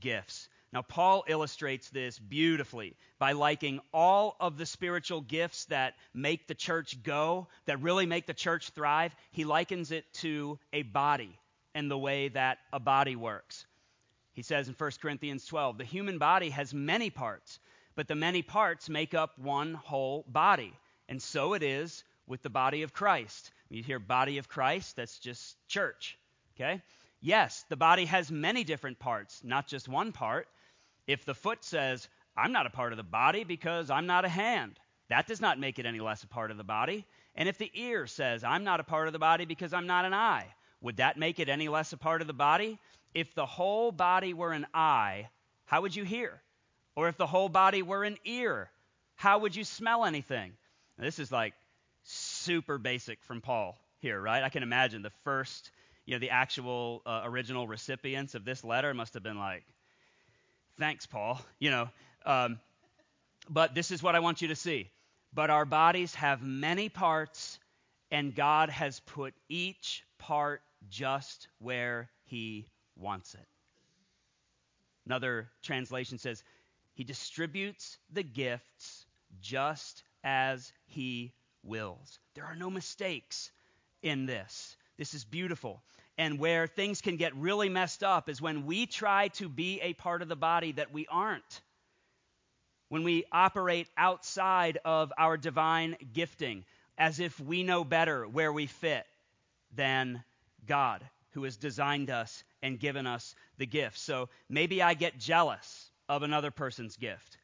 gifts. 0.00 0.48
Now, 0.72 0.82
Paul 0.82 1.24
illustrates 1.26 1.88
this 1.88 2.18
beautifully 2.18 2.94
by 3.18 3.32
liking 3.32 3.80
all 3.92 4.36
of 4.38 4.58
the 4.58 4.66
spiritual 4.66 5.22
gifts 5.22 5.64
that 5.66 5.94
make 6.12 6.46
the 6.46 6.54
church 6.54 7.02
go, 7.02 7.48
that 7.64 7.80
really 7.80 8.04
make 8.04 8.26
the 8.26 8.34
church 8.34 8.70
thrive. 8.70 9.14
He 9.30 9.44
likens 9.44 9.92
it 9.92 10.12
to 10.14 10.58
a 10.74 10.82
body 10.82 11.38
and 11.74 11.90
the 11.90 11.96
way 11.96 12.28
that 12.28 12.58
a 12.70 12.80
body 12.80 13.16
works. 13.16 13.66
He 14.34 14.42
says 14.42 14.68
in 14.68 14.74
1 14.74 14.90
Corinthians 15.00 15.46
12, 15.46 15.78
the 15.78 15.84
human 15.84 16.18
body 16.18 16.50
has 16.50 16.74
many 16.74 17.08
parts, 17.08 17.58
but 17.96 18.06
the 18.06 18.14
many 18.14 18.42
parts 18.42 18.90
make 18.90 19.14
up 19.14 19.38
one 19.38 19.74
whole 19.74 20.24
body. 20.28 20.74
And 21.08 21.20
so 21.20 21.54
it 21.54 21.62
is 21.62 22.04
with 22.26 22.42
the 22.42 22.50
body 22.50 22.82
of 22.82 22.92
Christ. 22.92 23.50
You 23.70 23.82
hear 23.82 23.98
body 23.98 24.36
of 24.36 24.48
Christ, 24.48 24.96
that's 24.96 25.18
just 25.18 25.56
church. 25.66 26.18
Okay? 26.54 26.82
Yes, 27.20 27.64
the 27.68 27.76
body 27.76 28.04
has 28.04 28.30
many 28.30 28.64
different 28.64 28.98
parts, 28.98 29.40
not 29.42 29.66
just 29.66 29.88
one 29.88 30.12
part. 30.12 30.46
If 31.08 31.24
the 31.24 31.34
foot 31.34 31.64
says, 31.64 32.06
I'm 32.36 32.52
not 32.52 32.66
a 32.66 32.70
part 32.70 32.92
of 32.92 32.98
the 32.98 33.02
body 33.02 33.42
because 33.42 33.90
I'm 33.90 34.06
not 34.06 34.26
a 34.26 34.28
hand, 34.28 34.78
that 35.08 35.26
does 35.26 35.40
not 35.40 35.58
make 35.58 35.78
it 35.78 35.86
any 35.86 36.00
less 36.00 36.22
a 36.22 36.28
part 36.28 36.50
of 36.50 36.58
the 36.58 36.64
body. 36.64 37.06
And 37.34 37.48
if 37.48 37.56
the 37.56 37.70
ear 37.74 38.06
says, 38.06 38.44
I'm 38.44 38.62
not 38.62 38.78
a 38.78 38.84
part 38.84 39.06
of 39.06 39.14
the 39.14 39.18
body 39.18 39.46
because 39.46 39.72
I'm 39.72 39.86
not 39.86 40.04
an 40.04 40.12
eye, 40.12 40.46
would 40.82 40.98
that 40.98 41.16
make 41.16 41.40
it 41.40 41.48
any 41.48 41.68
less 41.68 41.94
a 41.94 41.96
part 41.96 42.20
of 42.20 42.26
the 42.26 42.34
body? 42.34 42.78
If 43.14 43.34
the 43.34 43.46
whole 43.46 43.90
body 43.90 44.34
were 44.34 44.52
an 44.52 44.66
eye, 44.74 45.30
how 45.64 45.80
would 45.80 45.96
you 45.96 46.04
hear? 46.04 46.42
Or 46.94 47.08
if 47.08 47.16
the 47.16 47.26
whole 47.26 47.48
body 47.48 47.80
were 47.80 48.04
an 48.04 48.18
ear, 48.26 48.70
how 49.16 49.38
would 49.38 49.56
you 49.56 49.64
smell 49.64 50.04
anything? 50.04 50.52
Now, 50.98 51.04
this 51.04 51.18
is 51.18 51.32
like 51.32 51.54
super 52.02 52.76
basic 52.76 53.22
from 53.24 53.40
Paul 53.40 53.78
here, 54.00 54.20
right? 54.20 54.42
I 54.42 54.50
can 54.50 54.62
imagine 54.62 55.00
the 55.00 55.12
first, 55.24 55.70
you 56.04 56.14
know, 56.14 56.18
the 56.18 56.30
actual 56.30 57.02
uh, 57.06 57.22
original 57.24 57.66
recipients 57.66 58.34
of 58.34 58.44
this 58.44 58.62
letter 58.62 58.92
must 58.92 59.14
have 59.14 59.22
been 59.22 59.38
like, 59.38 59.64
thanks, 60.78 61.06
Paul, 61.06 61.40
you 61.58 61.70
know. 61.70 61.88
Um, 62.24 62.58
but 63.48 63.74
this 63.74 63.90
is 63.90 64.02
what 64.02 64.14
I 64.14 64.20
want 64.20 64.42
you 64.42 64.48
to 64.48 64.56
see. 64.56 64.90
But 65.32 65.50
our 65.50 65.64
bodies 65.64 66.14
have 66.14 66.42
many 66.42 66.88
parts, 66.88 67.58
and 68.10 68.34
God 68.34 68.70
has 68.70 69.00
put 69.00 69.34
each 69.48 70.04
part 70.18 70.62
just 70.88 71.48
where 71.58 72.08
He 72.24 72.66
wants 72.96 73.34
it. 73.34 73.46
Another 75.06 75.48
translation 75.62 76.18
says, 76.18 76.42
He 76.94 77.04
distributes 77.04 77.98
the 78.12 78.22
gifts 78.22 79.06
just 79.40 80.02
as 80.24 80.72
He 80.86 81.32
wills. 81.62 82.18
There 82.34 82.44
are 82.44 82.56
no 82.56 82.70
mistakes 82.70 83.50
in 84.02 84.26
this. 84.26 84.76
This 84.96 85.14
is 85.14 85.24
beautiful. 85.24 85.82
And 86.18 86.40
where 86.40 86.66
things 86.66 87.00
can 87.00 87.16
get 87.16 87.34
really 87.36 87.68
messed 87.68 88.02
up 88.02 88.28
is 88.28 88.42
when 88.42 88.66
we 88.66 88.86
try 88.86 89.28
to 89.28 89.48
be 89.48 89.80
a 89.80 89.94
part 89.94 90.20
of 90.20 90.28
the 90.28 90.36
body 90.36 90.72
that 90.72 90.92
we 90.92 91.06
aren't. 91.08 91.62
When 92.88 93.04
we 93.04 93.24
operate 93.30 93.88
outside 93.96 94.78
of 94.84 95.12
our 95.16 95.36
divine 95.36 95.96
gifting, 96.12 96.64
as 96.98 97.20
if 97.20 97.38
we 97.38 97.62
know 97.62 97.84
better 97.84 98.26
where 98.26 98.52
we 98.52 98.66
fit 98.66 99.06
than 99.76 100.24
God, 100.66 101.04
who 101.30 101.44
has 101.44 101.56
designed 101.56 102.10
us 102.10 102.42
and 102.62 102.80
given 102.80 103.06
us 103.06 103.36
the 103.58 103.66
gift. 103.66 103.98
So 103.98 104.28
maybe 104.48 104.82
I 104.82 104.94
get 104.94 105.20
jealous 105.20 105.90
of 106.08 106.24
another 106.24 106.50
person's 106.50 106.96
gift. 106.96 107.36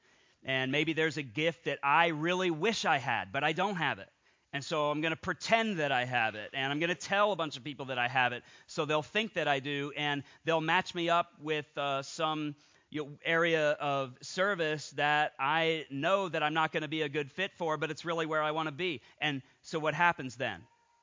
And 0.42 0.72
maybe 0.72 0.94
there's 0.94 1.16
a 1.16 1.22
gift 1.22 1.66
that 1.66 1.78
I 1.82 2.08
really 2.08 2.50
wish 2.50 2.84
I 2.84 2.98
had, 2.98 3.32
but 3.32 3.44
I 3.44 3.52
don't 3.52 3.76
have 3.76 4.00
it. 4.00 4.08
And 4.54 4.64
so 4.64 4.88
I'm 4.88 5.00
going 5.00 5.10
to 5.10 5.16
pretend 5.16 5.80
that 5.80 5.90
I 5.90 6.04
have 6.04 6.36
it. 6.36 6.50
And 6.54 6.72
I'm 6.72 6.78
going 6.78 6.88
to 6.88 6.94
tell 6.94 7.32
a 7.32 7.36
bunch 7.36 7.56
of 7.56 7.64
people 7.64 7.86
that 7.86 7.98
I 7.98 8.06
have 8.06 8.32
it. 8.32 8.44
So 8.68 8.84
they'll 8.84 9.02
think 9.02 9.34
that 9.34 9.48
I 9.48 9.58
do. 9.58 9.92
And 9.96 10.22
they'll 10.44 10.60
match 10.60 10.94
me 10.94 11.10
up 11.10 11.32
with 11.42 11.66
uh, 11.76 12.02
some 12.02 12.54
you 12.88 13.02
know, 13.02 13.10
area 13.24 13.72
of 13.72 14.16
service 14.22 14.90
that 14.90 15.32
I 15.40 15.86
know 15.90 16.28
that 16.28 16.44
I'm 16.44 16.54
not 16.54 16.70
going 16.70 16.84
to 16.84 16.88
be 16.88 17.02
a 17.02 17.08
good 17.08 17.32
fit 17.32 17.50
for, 17.56 17.76
but 17.76 17.90
it's 17.90 18.04
really 18.04 18.26
where 18.26 18.44
I 18.44 18.52
want 18.52 18.68
to 18.68 18.72
be. 18.72 19.00
And 19.20 19.42
so 19.62 19.80
what 19.80 19.92
happens 19.92 20.36
then? 20.36 20.60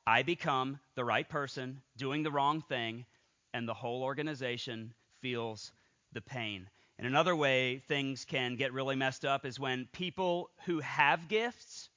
I 0.08 0.24
become 0.24 0.80
the 0.96 1.04
right 1.04 1.28
person 1.28 1.82
doing 1.98 2.24
the 2.24 2.32
wrong 2.32 2.62
thing, 2.62 3.06
and 3.54 3.68
the 3.68 3.74
whole 3.74 4.02
organization 4.02 4.94
feels 5.22 5.74
the 6.14 6.22
pain. 6.22 6.70
And 6.98 7.06
another 7.06 7.36
way 7.36 7.80
things 7.90 8.24
can 8.24 8.56
get 8.56 8.72
really 8.72 8.96
messed 8.96 9.26
up 9.26 9.46
is 9.46 9.60
when 9.60 9.90
people 9.92 10.50
who 10.66 10.80
have 10.80 11.28
gifts 11.28 11.90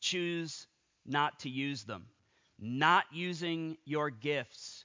choose 0.00 0.66
not 1.06 1.40
to 1.40 1.48
use 1.48 1.84
them. 1.84 2.06
Not 2.58 3.04
using 3.12 3.76
your 3.84 4.10
gifts 4.10 4.84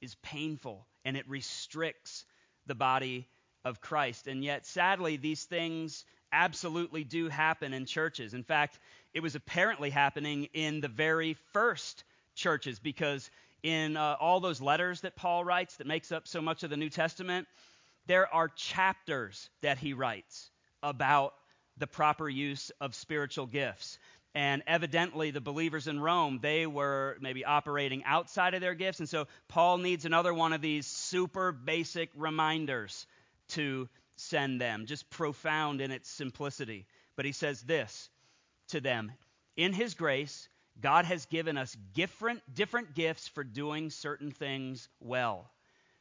is 0.00 0.14
painful 0.22 0.86
and 1.04 1.16
it 1.16 1.28
restricts 1.28 2.24
the 2.66 2.74
body 2.74 3.26
of 3.64 3.80
Christ. 3.80 4.26
And 4.26 4.44
yet, 4.44 4.66
sadly, 4.66 5.16
these 5.16 5.44
things 5.44 6.04
absolutely 6.32 7.04
do 7.04 7.28
happen 7.28 7.72
in 7.72 7.86
churches. 7.86 8.34
In 8.34 8.42
fact, 8.42 8.78
it 9.14 9.20
was 9.20 9.34
apparently 9.34 9.90
happening 9.90 10.48
in 10.52 10.80
the 10.80 10.88
very 10.88 11.34
first 11.52 12.04
churches 12.34 12.78
because 12.78 13.30
in 13.62 13.96
uh, 13.96 14.16
all 14.20 14.40
those 14.40 14.60
letters 14.60 15.00
that 15.00 15.16
Paul 15.16 15.44
writes 15.44 15.76
that 15.76 15.86
makes 15.86 16.12
up 16.12 16.28
so 16.28 16.40
much 16.40 16.62
of 16.62 16.70
the 16.70 16.76
New 16.76 16.90
Testament, 16.90 17.48
there 18.06 18.32
are 18.32 18.48
chapters 18.48 19.48
that 19.62 19.78
he 19.78 19.92
writes 19.92 20.50
about 20.82 21.34
the 21.78 21.86
proper 21.86 22.28
use 22.28 22.70
of 22.80 22.94
spiritual 22.94 23.46
gifts. 23.46 23.98
And 24.36 24.62
evidently, 24.66 25.30
the 25.30 25.40
believers 25.40 25.88
in 25.88 25.98
Rome, 25.98 26.40
they 26.42 26.66
were 26.66 27.16
maybe 27.22 27.46
operating 27.46 28.04
outside 28.04 28.52
of 28.52 28.60
their 28.60 28.74
gifts. 28.74 28.98
And 29.00 29.08
so 29.08 29.28
Paul 29.48 29.78
needs 29.78 30.04
another 30.04 30.34
one 30.34 30.52
of 30.52 30.60
these 30.60 30.86
super 30.86 31.52
basic 31.52 32.10
reminders 32.14 33.06
to 33.52 33.88
send 34.16 34.60
them, 34.60 34.84
just 34.84 35.08
profound 35.08 35.80
in 35.80 35.90
its 35.90 36.10
simplicity. 36.10 36.84
But 37.16 37.24
he 37.24 37.32
says 37.32 37.62
this 37.62 38.10
to 38.68 38.80
them 38.82 39.10
In 39.56 39.72
his 39.72 39.94
grace, 39.94 40.50
God 40.82 41.06
has 41.06 41.24
given 41.24 41.56
us 41.56 41.74
different, 41.94 42.42
different 42.54 42.94
gifts 42.94 43.28
for 43.28 43.42
doing 43.42 43.88
certain 43.88 44.32
things 44.32 44.86
well. 45.00 45.50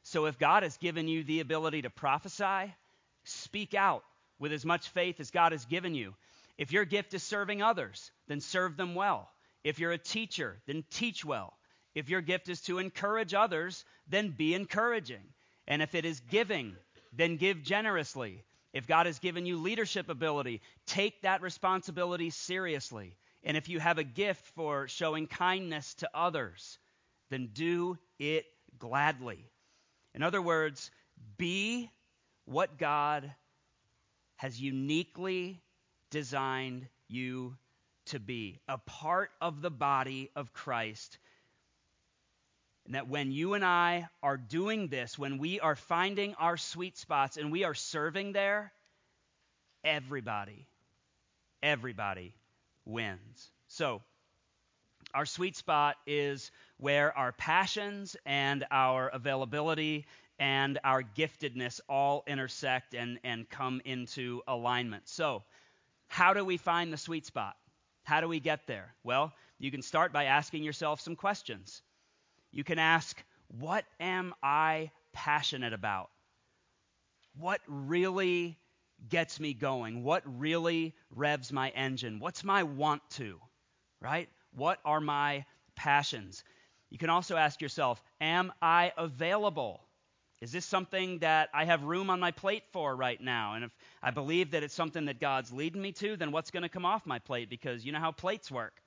So 0.04 0.26
if 0.26 0.38
God 0.38 0.64
has 0.64 0.76
given 0.76 1.08
you 1.08 1.24
the 1.24 1.40
ability 1.40 1.84
to 1.84 1.90
prophesy, 1.90 2.76
speak 3.24 3.74
out 3.74 4.04
with 4.40 4.52
as 4.52 4.66
much 4.66 4.90
faith 4.90 5.22
as 5.22 5.32
God 5.32 5.54
has 5.54 5.64
given 5.64 5.96
you. 5.96 6.14
If 6.58 6.72
your 6.72 6.86
gift 6.86 7.14
is 7.14 7.24
serving 7.24 7.62
others, 7.62 8.12
then 8.28 8.42
serve 8.42 8.78
them 8.78 8.96
well. 8.96 9.30
If 9.64 9.80
you're 9.80 9.92
a 9.92 9.98
teacher, 9.98 10.62
then 10.68 10.84
teach 10.90 11.26
well. 11.26 11.54
If 11.96 12.10
your 12.10 12.22
gift 12.22 12.50
is 12.50 12.62
to 12.62 12.80
encourage 12.80 13.34
others, 13.34 13.84
then 14.08 14.30
be 14.30 14.54
encouraging. 14.54 15.24
And 15.68 15.82
if 15.82 15.96
it 15.96 16.06
is 16.06 16.20
giving, 16.20 16.76
then 17.14 17.38
give 17.38 17.64
generously. 17.64 18.44
If 18.74 18.88
God 18.88 19.06
has 19.06 19.20
given 19.20 19.46
you 19.46 19.58
leadership 19.58 20.10
ability, 20.10 20.62
take 20.86 21.22
that 21.22 21.42
responsibility 21.42 22.30
seriously. 22.30 23.16
And 23.44 23.56
if 23.56 23.70
you 23.70 23.80
have 23.80 23.98
a 23.98 24.04
gift 24.04 24.46
for 24.56 24.88
showing 24.88 25.28
kindness 25.28 25.94
to 25.96 26.10
others, 26.14 26.78
then 27.30 27.50
do 27.54 27.98
it 28.20 28.46
gladly. 28.78 29.46
In 30.14 30.24
other 30.24 30.42
words, 30.42 30.92
be 31.38 31.90
what 32.46 32.78
God 32.78 33.34
has 34.38 34.60
uniquely 34.60 35.62
designed 36.10 36.88
you 37.08 37.56
to 38.08 38.20
be 38.20 38.60
a 38.68 38.78
part 38.78 39.32
of 39.42 39.62
the 39.62 39.72
body 39.72 40.30
of 40.36 40.54
Christ. 40.54 41.18
And 42.86 42.96
that 42.96 43.08
when 43.08 43.32
you 43.32 43.56
and 43.56 43.66
I 43.66 44.08
are 44.22 44.38
doing 44.38 44.90
this, 44.90 45.18
when 45.18 45.40
we 45.40 45.60
are 45.60 45.76
finding 45.76 46.36
our 46.36 46.56
sweet 46.56 46.98
spots 46.98 47.38
and 47.38 47.52
we 47.52 47.64
are 47.64 47.74
serving 47.74 48.34
there, 48.34 48.72
everybody, 49.84 50.68
everybody 51.64 52.36
wins. 52.86 53.52
So, 53.68 54.02
our 55.14 55.26
sweet 55.26 55.56
spot 55.56 55.96
is 56.06 56.52
where 56.78 57.18
our 57.18 57.32
passions 57.32 58.18
and 58.26 58.66
our 58.70 59.08
availability 59.08 60.06
and 60.40 60.78
our 60.84 61.04
giftedness 61.04 61.80
all 61.88 62.24
intersect 62.28 62.94
and, 62.94 63.20
and 63.24 63.50
come 63.50 63.82
into 63.86 64.42
alignment. 64.48 65.08
So, 65.08 65.44
how 66.08 66.34
do 66.34 66.46
we 66.46 66.58
find 66.58 66.92
the 66.92 66.98
sweet 66.98 67.26
spot? 67.26 67.56
How 68.04 68.22
do 68.22 68.28
we 68.28 68.40
get 68.40 68.68
there? 68.68 68.94
Well, 69.04 69.34
you 69.58 69.72
can 69.72 69.82
start 69.82 70.14
by 70.14 70.26
asking 70.26 70.64
yourself 70.64 71.02
some 71.02 71.16
questions. 71.16 71.82
You 72.52 72.64
can 72.64 72.80
ask, 72.80 73.24
What 73.48 73.86
am 74.00 74.34
I 74.44 74.92
passionate 75.14 75.74
about? 75.74 76.10
What 77.38 77.62
really 77.68 78.58
gets 79.10 79.40
me 79.40 79.54
going? 79.54 80.04
What 80.04 80.24
really 80.26 80.96
revs 81.10 81.52
my 81.52 81.70
engine? 81.70 82.20
What's 82.20 82.44
my 82.44 82.64
want 82.64 83.02
to? 83.12 83.40
Right? 84.02 84.30
What 84.54 84.80
are 84.86 85.02
my 85.02 85.46
passions? 85.76 86.44
You 86.90 86.98
can 86.98 87.10
also 87.10 87.36
ask 87.36 87.62
yourself, 87.62 88.02
Am 88.22 88.54
I 88.62 88.94
available? 88.98 89.85
Is 90.46 90.52
this 90.52 90.66
something 90.68 91.18
that 91.20 91.50
I 91.56 91.66
have 91.66 91.82
room 91.82 92.12
on 92.12 92.20
my 92.20 92.30
plate 92.30 92.66
for 92.72 92.96
right 92.96 93.20
now? 93.20 93.56
And 93.56 93.66
if 93.66 93.72
I 94.04 94.12
believe 94.12 94.52
that 94.52 94.62
it's 94.62 94.76
something 94.76 95.06
that 95.06 95.20
God's 95.20 95.52
leading 95.52 95.82
me 95.82 95.92
to, 95.94 96.18
then 96.18 96.32
what's 96.32 96.52
going 96.52 96.62
to 96.62 96.70
come 96.70 96.86
off 96.86 97.04
my 97.08 97.18
plate? 97.18 97.50
Because 97.50 97.84
you 97.84 97.92
know 97.92 98.00
how 98.00 98.12
plates 98.12 98.52
work. 98.52 98.80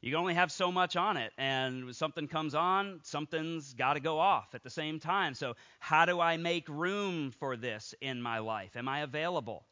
You 0.00 0.14
only 0.14 0.34
have 0.34 0.52
so 0.52 0.70
much 0.70 0.94
on 0.94 1.16
it, 1.16 1.32
and 1.36 1.86
when 1.86 1.94
something 1.94 2.28
comes 2.28 2.54
on, 2.54 3.00
something's 3.02 3.74
got 3.74 3.94
to 3.94 4.00
go 4.00 4.20
off 4.20 4.54
at 4.54 4.62
the 4.62 4.70
same 4.70 5.00
time. 5.00 5.34
So, 5.34 5.56
how 5.80 6.04
do 6.04 6.20
I 6.20 6.36
make 6.36 6.68
room 6.68 7.32
for 7.32 7.56
this 7.56 7.92
in 8.00 8.22
my 8.22 8.38
life? 8.38 8.76
Am 8.76 8.88
I 8.88 9.00
available? 9.00 9.64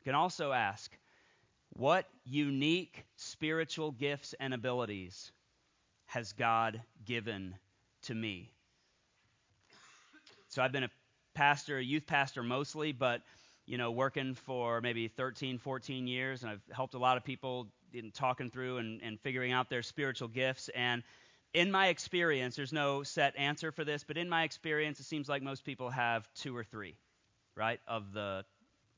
You 0.00 0.04
can 0.04 0.14
also 0.14 0.52
ask, 0.52 0.90
what 1.68 2.06
unique 2.24 3.04
spiritual 3.16 3.90
gifts 3.90 4.34
and 4.40 4.54
abilities 4.54 5.32
has 6.06 6.32
God 6.32 6.80
given 7.04 7.56
to 8.04 8.14
me? 8.14 8.54
So 10.48 10.62
I've 10.62 10.72
been 10.72 10.84
a 10.84 10.90
pastor, 11.34 11.78
a 11.78 11.82
youth 11.82 12.06
pastor 12.06 12.42
mostly, 12.42 12.92
but 12.92 13.22
you 13.66 13.76
know, 13.76 13.90
working 13.90 14.34
for 14.34 14.80
maybe 14.80 15.08
13, 15.08 15.58
14 15.58 16.06
years, 16.06 16.42
and 16.42 16.50
I've 16.50 16.62
helped 16.72 16.94
a 16.94 16.98
lot 16.98 17.18
of 17.18 17.24
people 17.24 17.68
in 17.92 18.10
talking 18.12 18.50
through 18.50 18.78
and, 18.78 19.02
and 19.02 19.20
figuring 19.20 19.52
out 19.52 19.68
their 19.68 19.82
spiritual 19.82 20.28
gifts. 20.28 20.70
And 20.74 21.02
in 21.52 21.70
my 21.70 21.88
experience, 21.88 22.56
there's 22.56 22.72
no 22.72 23.02
set 23.02 23.36
answer 23.36 23.70
for 23.70 23.84
this, 23.84 24.04
but 24.04 24.16
in 24.16 24.28
my 24.28 24.44
experience, 24.44 25.00
it 25.00 25.04
seems 25.04 25.28
like 25.28 25.42
most 25.42 25.64
people 25.64 25.90
have 25.90 26.28
two 26.34 26.56
or 26.56 26.64
three, 26.64 26.96
right, 27.56 27.80
of 27.86 28.12
the 28.14 28.44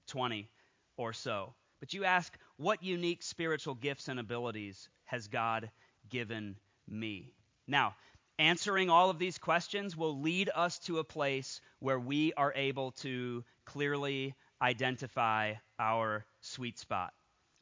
20 0.06 0.48
or 0.96 1.12
so. 1.12 1.52
But 1.80 1.92
you 1.92 2.04
ask, 2.04 2.36
what 2.56 2.82
unique 2.82 3.22
spiritual 3.22 3.74
gifts 3.74 4.08
and 4.08 4.20
abilities 4.20 4.88
has 5.06 5.26
God 5.26 5.70
given 6.08 6.56
me? 6.88 7.32
Now, 7.66 7.94
answering 8.40 8.88
all 8.88 9.10
of 9.10 9.18
these 9.18 9.36
questions 9.38 9.96
will 9.96 10.20
lead 10.20 10.50
us 10.54 10.78
to 10.80 10.98
a 10.98 11.04
place 11.04 11.60
where 11.78 12.00
we 12.00 12.32
are 12.32 12.52
able 12.56 12.92
to 12.92 13.44
clearly 13.66 14.34
identify 14.62 15.52
our 15.78 16.24
sweet 16.40 16.78
spot. 16.78 17.12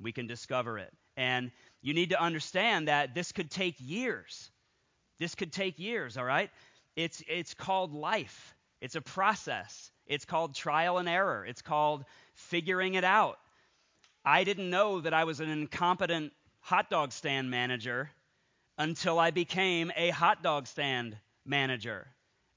We 0.00 0.12
can 0.12 0.28
discover 0.28 0.78
it. 0.78 0.92
And 1.16 1.50
you 1.82 1.94
need 1.94 2.10
to 2.10 2.22
understand 2.22 2.86
that 2.86 3.12
this 3.12 3.32
could 3.32 3.50
take 3.50 3.74
years. 3.80 4.50
This 5.18 5.34
could 5.34 5.52
take 5.52 5.80
years, 5.80 6.16
all 6.16 6.24
right? 6.24 6.50
It's, 6.94 7.24
it's 7.28 7.54
called 7.54 7.92
life, 7.92 8.54
it's 8.80 8.94
a 8.94 9.00
process. 9.00 9.90
It's 10.06 10.24
called 10.24 10.54
trial 10.54 10.96
and 10.96 11.06
error, 11.06 11.44
it's 11.44 11.60
called 11.60 12.04
figuring 12.34 12.94
it 12.94 13.04
out. 13.04 13.38
I 14.24 14.44
didn't 14.44 14.70
know 14.70 15.00
that 15.00 15.12
I 15.12 15.24
was 15.24 15.40
an 15.40 15.50
incompetent 15.50 16.32
hot 16.60 16.88
dog 16.88 17.12
stand 17.12 17.50
manager 17.50 18.10
until 18.78 19.18
I 19.18 19.32
became 19.32 19.92
a 19.96 20.10
hot 20.10 20.42
dog 20.42 20.66
stand 20.66 21.16
manager. 21.44 22.06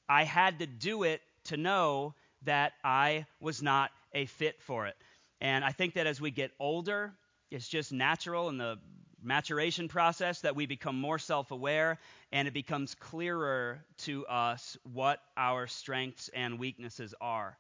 I 0.08 0.24
had 0.24 0.60
to 0.60 0.68
do 0.68 1.04
it 1.04 1.22
to 1.46 1.58
know 1.58 2.14
that 2.44 2.74
I 2.84 3.26
was 3.40 3.62
not 3.62 3.92
a 4.14 4.26
fit 4.28 4.62
for 4.62 4.88
it. 4.88 4.96
And 5.40 5.66
I 5.66 5.72
think 5.72 5.96
that 5.96 6.08
as 6.08 6.22
we 6.22 6.32
get 6.32 6.52
older, 6.60 7.14
it's 7.50 7.68
just 7.68 7.92
natural 7.92 8.50
in 8.50 8.58
the 8.58 8.78
maturation 9.24 9.88
process 9.88 10.42
that 10.42 10.56
we 10.56 10.66
become 10.66 11.00
more 11.00 11.20
self 11.20 11.52
aware 11.52 12.00
and 12.32 12.48
it 12.48 12.54
becomes 12.54 12.96
clearer 12.96 13.84
to 13.98 14.26
us 14.28 14.78
what 14.84 15.20
our 15.38 15.68
strengths 15.68 16.30
and 16.30 16.60
weaknesses 16.60 17.14
are. 17.22 17.58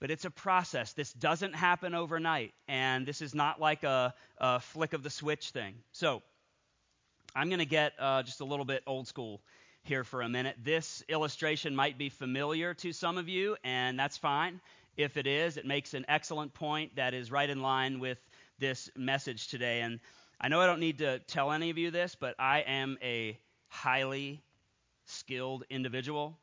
But 0.00 0.10
it's 0.10 0.24
a 0.24 0.30
process. 0.30 0.94
This 0.94 1.12
doesn't 1.12 1.54
happen 1.54 1.94
overnight, 1.94 2.54
and 2.68 3.04
this 3.04 3.20
is 3.20 3.34
not 3.34 3.60
like 3.60 3.84
a, 3.84 4.14
a 4.38 4.58
flick 4.60 4.94
of 4.94 5.02
the 5.02 5.10
switch 5.10 5.50
thing. 5.50 5.74
So, 5.92 6.22
I'm 7.34 7.48
going 7.48 7.60
to 7.60 7.66
get 7.66 7.92
uh, 7.98 8.22
just 8.22 8.40
a 8.40 8.44
little 8.44 8.64
bit 8.64 8.82
old 8.86 9.06
school 9.06 9.40
here 9.82 10.02
for 10.02 10.22
a 10.22 10.28
minute. 10.28 10.56
This 10.62 11.04
illustration 11.08 11.76
might 11.76 11.96
be 11.96 12.08
familiar 12.08 12.74
to 12.74 12.92
some 12.92 13.18
of 13.18 13.28
you, 13.28 13.56
and 13.62 13.98
that's 13.98 14.16
fine. 14.16 14.60
If 14.96 15.16
it 15.16 15.26
is, 15.26 15.56
it 15.56 15.64
makes 15.64 15.94
an 15.94 16.04
excellent 16.08 16.52
point 16.54 16.96
that 16.96 17.14
is 17.14 17.30
right 17.30 17.48
in 17.48 17.62
line 17.62 18.00
with 18.00 18.18
this 18.58 18.90
message 18.96 19.48
today. 19.48 19.80
And 19.80 20.00
I 20.40 20.48
know 20.48 20.60
I 20.60 20.66
don't 20.66 20.80
need 20.80 20.98
to 20.98 21.20
tell 21.20 21.52
any 21.52 21.70
of 21.70 21.78
you 21.78 21.90
this, 21.90 22.16
but 22.16 22.34
I 22.38 22.60
am 22.60 22.98
a 23.00 23.38
highly 23.68 24.42
skilled 25.06 25.64
individual, 25.70 26.36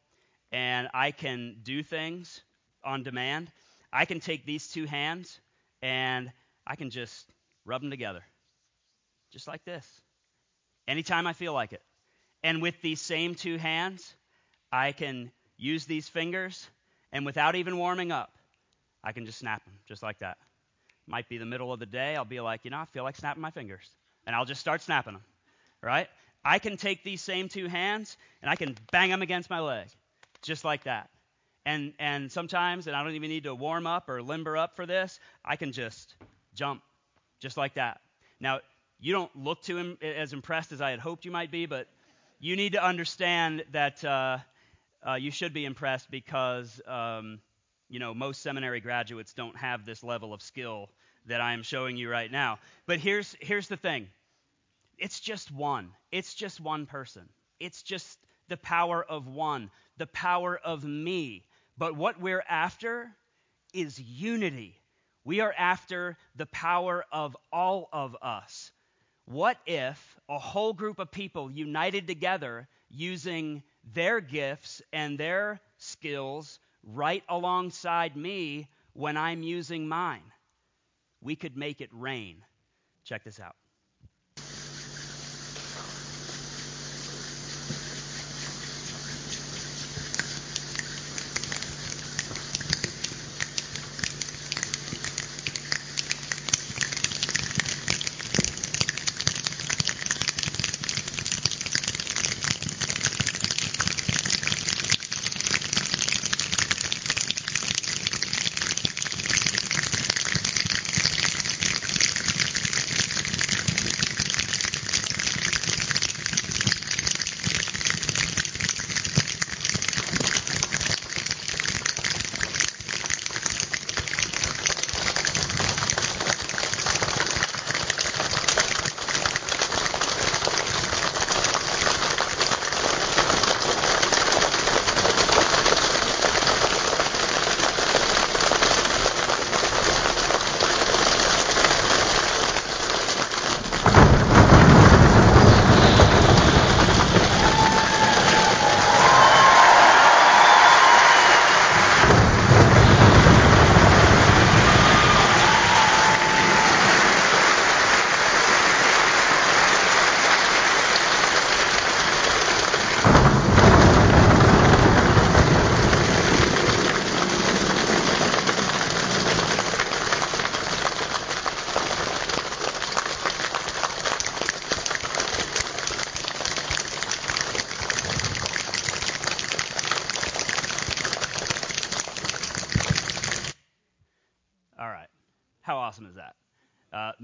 and 0.52 0.88
I 0.94 1.12
can 1.12 1.58
do 1.64 1.84
things 1.84 2.42
on 2.84 3.04
demand. 3.04 3.52
I 3.92 4.06
can 4.06 4.22
take 4.22 4.46
these 4.46 4.70
two 4.70 4.86
hands 4.86 5.40
and 5.82 6.32
I 6.66 6.76
can 6.76 6.90
just 6.90 7.30
rub 7.66 7.82
them 7.82 7.92
together, 7.92 8.24
just 9.32 9.48
like 9.48 9.64
this 9.66 10.02
anytime 10.88 11.28
I 11.28 11.34
feel 11.34 11.54
like 11.54 11.74
it. 11.74 11.82
And 12.44 12.62
with 12.62 12.82
these 12.82 13.02
same 13.02 13.36
two 13.36 13.58
hands, 13.58 14.14
I 14.72 14.92
can 14.92 15.32
use 15.58 15.86
these 15.86 16.08
fingers, 16.08 16.68
and 17.12 17.26
without 17.26 17.56
even 17.56 17.78
warming 17.78 18.12
up, 18.12 18.32
I 19.04 19.12
can 19.12 19.26
just 19.26 19.40
snap 19.40 19.64
them 19.64 19.74
just 19.88 20.04
like 20.04 20.20
that. 20.20 20.38
Might 21.08 21.30
be 21.30 21.38
the 21.38 21.46
middle 21.46 21.72
of 21.72 21.80
the 21.80 21.86
day. 21.86 22.16
I'll 22.16 22.26
be 22.26 22.42
like, 22.42 22.66
you 22.66 22.72
know, 22.72 22.80
I 22.80 22.86
feel 22.86 23.04
like 23.04 23.16
snapping 23.16 23.42
my 23.42 23.52
fingers. 23.52 23.90
And 24.26 24.36
I'll 24.36 24.46
just 24.46 24.60
start 24.60 24.82
snapping 24.82 25.14
them, 25.14 25.24
right? 25.82 26.10
I 26.44 26.60
can 26.60 26.76
take 26.76 27.04
these 27.04 27.22
same 27.22 27.48
two 27.48 27.68
hands 27.68 28.18
and 28.42 28.52
I 28.52 28.56
can 28.56 28.76
bang 28.92 29.10
them 29.10 29.22
against 29.22 29.50
my 29.50 29.60
leg 29.62 29.88
just 30.42 30.66
like 30.66 30.84
that. 30.84 31.10
And, 31.66 31.94
and 32.00 32.32
sometimes, 32.32 32.88
and 32.88 32.96
I 32.96 33.04
don't 33.04 33.14
even 33.14 33.30
need 33.30 33.44
to 33.44 33.56
warm 33.56 33.88
up 33.88 34.10
or 34.10 34.22
limber 34.22 34.56
up 34.58 34.76
for 34.76 34.86
this, 34.86 35.20
I 35.44 35.56
can 35.56 35.72
just 35.72 36.16
jump 36.54 36.82
just 37.40 37.58
like 37.58 37.76
that. 37.76 38.00
Now, 38.40 38.60
you 39.00 39.14
don't 39.14 39.36
look 39.36 39.62
to 39.64 39.78
him 39.78 39.98
as 40.02 40.34
impressed 40.34 40.72
as 40.72 40.82
I 40.82 40.92
had 40.92 41.00
hoped 41.00 41.26
you 41.26 41.32
might 41.32 41.52
be, 41.52 41.66
but 41.66 41.88
you 42.40 42.56
need 42.56 42.74
to 42.74 42.84
understand 42.84 43.64
that 43.72 44.04
uh, 44.04 44.40
uh, 45.08 45.14
you 45.16 45.32
should 45.32 45.54
be 45.54 45.66
impressed 45.66 46.10
because 46.10 46.82
um, 46.88 47.40
you 47.90 48.00
know 48.00 48.14
most 48.14 48.42
seminary 48.42 48.80
graduates 48.80 49.34
don't 49.34 49.56
have 49.56 49.86
this 49.86 50.04
level 50.04 50.34
of 50.34 50.42
skill 50.42 50.90
that 51.28 51.42
I 51.42 51.54
am 51.54 51.64
showing 51.64 51.98
you 51.98 52.10
right 52.10 52.32
now. 52.32 52.60
But 52.86 53.00
here's 53.00 53.36
here's 53.40 53.68
the 53.68 53.78
thing: 53.78 54.08
it's 54.98 55.20
just 55.20 55.52
one. 55.52 55.92
It's 56.12 56.34
just 56.34 56.60
one 56.60 56.86
person. 56.86 57.30
It's 57.60 57.84
just 57.84 58.20
the 58.50 58.58
power 58.58 59.04
of 59.04 59.28
one, 59.28 59.70
the 59.98 60.08
power 60.08 60.58
of 60.58 60.84
me. 60.84 61.46
But 61.78 61.96
what 61.96 62.20
we're 62.20 62.44
after 62.50 63.12
is 63.74 64.00
unity. 64.00 64.80
We 65.24 65.42
are 65.42 65.54
after 65.58 66.18
the 66.36 66.46
power 66.48 67.04
of 67.12 67.36
all 67.52 67.90
of 67.92 68.16
us. 68.22 68.72
What 69.28 69.58
if 69.66 70.18
a 70.30 70.40
whole 70.40 70.72
group 70.72 71.00
of 71.00 71.12
people 71.12 71.52
united 71.52 72.08
together 72.08 72.70
using 72.90 73.62
their 73.84 74.22
gifts 74.22 74.82
and 74.94 75.20
their 75.20 75.60
skills 75.78 76.60
right 76.82 77.24
alongside 77.28 78.16
me 78.16 78.70
when 78.94 79.18
I'm 79.18 79.44
using 79.44 79.86
mine? 79.86 80.32
We 81.20 81.36
could 81.36 81.58
make 81.58 81.82
it 81.82 81.90
rain. 81.92 82.46
Check 83.04 83.26
this 83.26 83.42
out. 83.42 83.58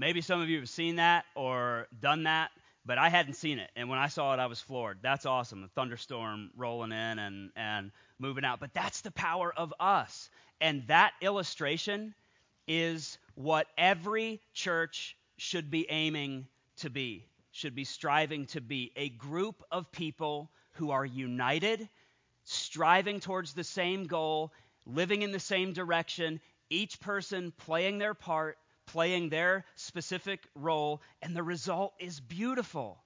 Maybe 0.04 0.20
some 0.20 0.42
of 0.42 0.50
you 0.50 0.58
have 0.58 0.68
seen 0.68 0.96
that 0.96 1.24
or 1.34 1.86
done 1.98 2.24
that, 2.24 2.50
but 2.84 2.98
I 2.98 3.08
hadn't 3.08 3.36
seen 3.36 3.58
it. 3.58 3.70
And 3.74 3.88
when 3.88 3.98
I 3.98 4.08
saw 4.08 4.34
it, 4.34 4.38
I 4.38 4.44
was 4.44 4.60
floored. 4.60 4.98
That's 5.00 5.24
awesome. 5.24 5.62
The 5.62 5.68
thunderstorm 5.68 6.50
rolling 6.58 6.92
in 6.92 7.18
and, 7.18 7.50
and 7.56 7.90
moving 8.18 8.44
out. 8.44 8.60
But 8.60 8.74
that's 8.74 9.00
the 9.00 9.10
power 9.12 9.50
of 9.56 9.72
us. 9.80 10.28
And 10.60 10.86
that 10.88 11.12
illustration 11.22 12.14
is 12.68 13.16
what 13.34 13.66
every 13.78 14.42
church 14.52 15.16
should 15.38 15.70
be 15.70 15.86
aiming 15.88 16.48
to 16.80 16.90
be, 16.90 17.24
should 17.52 17.74
be 17.74 17.84
striving 17.84 18.44
to 18.48 18.60
be 18.60 18.92
a 18.96 19.08
group 19.08 19.62
of 19.70 19.90
people 19.90 20.50
who 20.72 20.90
are 20.90 21.06
united, 21.06 21.88
striving 22.44 23.20
towards 23.20 23.54
the 23.54 23.64
same 23.64 24.04
goal, 24.04 24.52
living 24.84 25.22
in 25.22 25.32
the 25.32 25.40
same 25.40 25.72
direction, 25.72 26.42
each 26.68 27.00
person 27.00 27.54
playing 27.56 27.96
their 27.96 28.12
part, 28.12 28.58
playing 28.86 29.28
their 29.28 29.64
specific 29.74 30.46
role, 30.54 31.02
and 31.22 31.36
the 31.36 31.42
result 31.42 31.94
is 31.98 32.20
beautiful. 32.20 32.98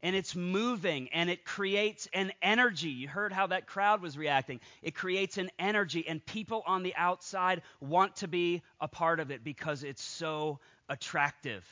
And 0.00 0.14
it's 0.14 0.36
moving 0.36 1.08
and 1.08 1.28
it 1.28 1.44
creates 1.44 2.06
an 2.12 2.30
energy. 2.40 2.90
You 2.90 3.08
heard 3.08 3.32
how 3.32 3.48
that 3.48 3.66
crowd 3.66 4.00
was 4.00 4.16
reacting. 4.16 4.60
It 4.80 4.94
creates 4.94 5.38
an 5.38 5.50
energy, 5.58 6.06
and 6.06 6.24
people 6.24 6.62
on 6.66 6.84
the 6.84 6.94
outside 6.94 7.62
want 7.80 8.14
to 8.16 8.28
be 8.28 8.62
a 8.80 8.86
part 8.86 9.18
of 9.18 9.32
it 9.32 9.42
because 9.42 9.82
it's 9.82 10.02
so 10.02 10.60
attractive. 10.88 11.66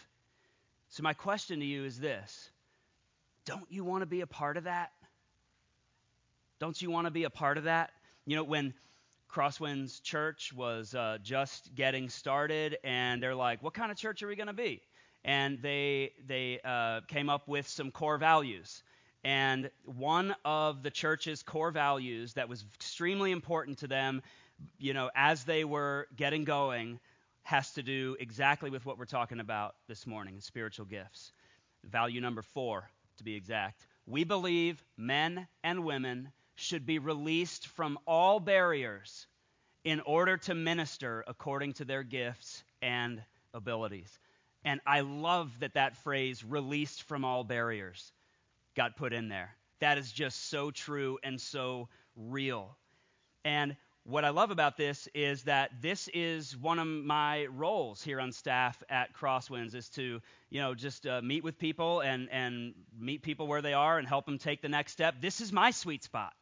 So, 0.88 1.04
my 1.04 1.12
question 1.12 1.60
to 1.60 1.66
you 1.66 1.84
is 1.84 2.00
this 2.00 2.50
Don't 3.44 3.70
you 3.70 3.84
want 3.84 4.02
to 4.02 4.06
be 4.06 4.22
a 4.22 4.26
part 4.26 4.56
of 4.56 4.64
that? 4.64 4.90
Don't 6.58 6.80
you 6.80 6.90
want 6.90 7.06
to 7.06 7.10
be 7.10 7.24
a 7.24 7.30
part 7.30 7.58
of 7.58 7.64
that? 7.64 7.92
You 8.24 8.36
know, 8.36 8.44
when 8.44 8.74
Crosswinds 9.36 10.02
Church 10.02 10.50
was 10.54 10.94
uh, 10.94 11.18
just 11.22 11.74
getting 11.74 12.08
started, 12.08 12.78
and 12.82 13.22
they're 13.22 13.34
like, 13.34 13.62
"What 13.62 13.74
kind 13.74 13.92
of 13.92 13.98
church 13.98 14.22
are 14.22 14.28
we 14.28 14.34
going 14.34 14.46
to 14.46 14.54
be?" 14.54 14.80
And 15.26 15.60
they 15.60 16.12
they 16.26 16.58
uh, 16.64 17.02
came 17.06 17.28
up 17.28 17.46
with 17.46 17.68
some 17.68 17.90
core 17.90 18.16
values. 18.16 18.82
And 19.24 19.70
one 19.84 20.34
of 20.46 20.82
the 20.82 20.90
church's 20.90 21.42
core 21.42 21.70
values 21.70 22.32
that 22.32 22.48
was 22.48 22.64
extremely 22.76 23.30
important 23.30 23.76
to 23.80 23.88
them, 23.88 24.22
you 24.78 24.94
know, 24.94 25.10
as 25.14 25.44
they 25.44 25.64
were 25.64 26.08
getting 26.16 26.44
going, 26.44 26.98
has 27.42 27.72
to 27.72 27.82
do 27.82 28.16
exactly 28.18 28.70
with 28.70 28.86
what 28.86 28.96
we're 28.96 29.04
talking 29.04 29.40
about 29.40 29.74
this 29.86 30.06
morning: 30.06 30.40
spiritual 30.40 30.86
gifts. 30.86 31.32
Value 31.84 32.22
number 32.22 32.40
four, 32.40 32.88
to 33.18 33.22
be 33.22 33.34
exact. 33.34 33.86
We 34.06 34.24
believe 34.24 34.82
men 34.96 35.46
and 35.62 35.84
women 35.84 36.32
should 36.56 36.86
be 36.86 36.98
released 36.98 37.68
from 37.68 37.98
all 38.06 38.40
barriers 38.40 39.26
in 39.84 40.00
order 40.00 40.36
to 40.36 40.54
minister 40.54 41.22
according 41.28 41.74
to 41.74 41.84
their 41.84 42.02
gifts 42.02 42.64
and 42.82 43.22
abilities. 43.54 44.18
And 44.64 44.80
I 44.84 45.00
love 45.00 45.52
that 45.60 45.74
that 45.74 45.96
phrase, 45.98 46.42
released 46.42 47.04
from 47.04 47.24
all 47.24 47.44
barriers, 47.44 48.12
got 48.74 48.96
put 48.96 49.12
in 49.12 49.28
there. 49.28 49.54
That 49.80 49.96
is 49.96 50.10
just 50.10 50.48
so 50.48 50.70
true 50.70 51.18
and 51.22 51.40
so 51.40 51.88
real. 52.16 52.76
And 53.44 53.76
what 54.02 54.24
I 54.24 54.30
love 54.30 54.50
about 54.50 54.76
this 54.76 55.08
is 55.14 55.42
that 55.44 55.70
this 55.82 56.08
is 56.14 56.56
one 56.56 56.78
of 56.78 56.86
my 56.86 57.46
roles 57.46 58.02
here 58.02 58.20
on 58.20 58.32
staff 58.32 58.82
at 58.88 59.14
Crosswinds 59.14 59.74
is 59.74 59.88
to, 59.90 60.20
you 60.50 60.60
know, 60.60 60.74
just 60.74 61.06
uh, 61.06 61.20
meet 61.22 61.44
with 61.44 61.58
people 61.58 62.00
and, 62.00 62.28
and 62.30 62.74
meet 62.98 63.22
people 63.22 63.46
where 63.46 63.62
they 63.62 63.72
are 63.72 63.98
and 63.98 64.06
help 64.06 64.24
them 64.24 64.38
take 64.38 64.62
the 64.62 64.68
next 64.68 64.92
step. 64.92 65.20
This 65.20 65.40
is 65.40 65.52
my 65.52 65.70
sweet 65.70 66.02
spot. 66.04 66.32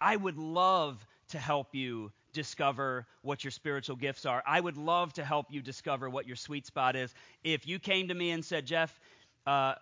I 0.00 0.16
would 0.16 0.38
love 0.38 1.04
to 1.28 1.38
help 1.38 1.74
you 1.74 2.10
discover 2.32 3.06
what 3.22 3.44
your 3.44 3.50
spiritual 3.50 3.96
gifts 3.96 4.24
are. 4.24 4.42
I 4.46 4.60
would 4.60 4.76
love 4.76 5.12
to 5.14 5.24
help 5.24 5.46
you 5.50 5.62
discover 5.62 6.08
what 6.08 6.26
your 6.26 6.36
sweet 6.36 6.66
spot 6.66 6.96
is. 6.96 7.14
If 7.44 7.66
you 7.66 7.78
came 7.78 8.08
to 8.08 8.14
me 8.14 8.30
and 8.30 8.44
said, 8.44 8.66
Jeff, 8.66 8.98
uh, 9.46 9.74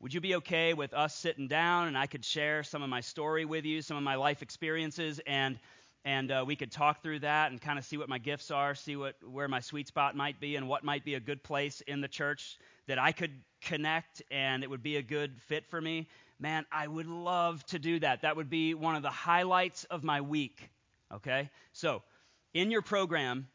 would 0.00 0.12
you 0.12 0.20
be 0.20 0.36
okay 0.36 0.74
with 0.74 0.92
us 0.94 1.14
sitting 1.14 1.48
down 1.48 1.88
and 1.88 1.96
I 1.96 2.06
could 2.06 2.24
share 2.24 2.62
some 2.62 2.82
of 2.82 2.88
my 2.88 3.00
story 3.00 3.44
with 3.44 3.64
you, 3.64 3.82
some 3.82 3.96
of 3.96 4.02
my 4.02 4.14
life 4.14 4.42
experiences, 4.42 5.20
and 5.26 5.58
and 6.04 6.30
uh, 6.30 6.44
we 6.46 6.54
could 6.54 6.70
talk 6.70 7.02
through 7.02 7.18
that 7.20 7.50
and 7.50 7.60
kind 7.60 7.80
of 7.80 7.84
see 7.84 7.96
what 7.96 8.08
my 8.08 8.18
gifts 8.18 8.52
are, 8.52 8.76
see 8.76 8.94
what 8.94 9.16
where 9.28 9.48
my 9.48 9.58
sweet 9.58 9.88
spot 9.88 10.14
might 10.14 10.38
be, 10.38 10.56
and 10.56 10.68
what 10.68 10.84
might 10.84 11.04
be 11.04 11.14
a 11.14 11.20
good 11.20 11.42
place 11.42 11.80
in 11.88 12.00
the 12.00 12.08
church 12.08 12.58
that 12.86 12.98
I 12.98 13.10
could 13.10 13.32
connect 13.60 14.22
and 14.30 14.62
it 14.62 14.70
would 14.70 14.82
be 14.82 14.96
a 14.96 15.02
good 15.02 15.40
fit 15.48 15.66
for 15.66 15.80
me. 15.80 16.06
Man, 16.38 16.66
I 16.70 16.86
would 16.86 17.06
love 17.06 17.64
to 17.66 17.78
do 17.78 17.98
that. 18.00 18.22
That 18.22 18.36
would 18.36 18.50
be 18.50 18.74
one 18.74 18.94
of 18.94 19.02
the 19.02 19.10
highlights 19.10 19.84
of 19.84 20.04
my 20.04 20.20
week. 20.20 20.68
Okay? 21.12 21.50
So, 21.72 22.02
in 22.52 22.70
your 22.70 22.82
program 22.82 23.48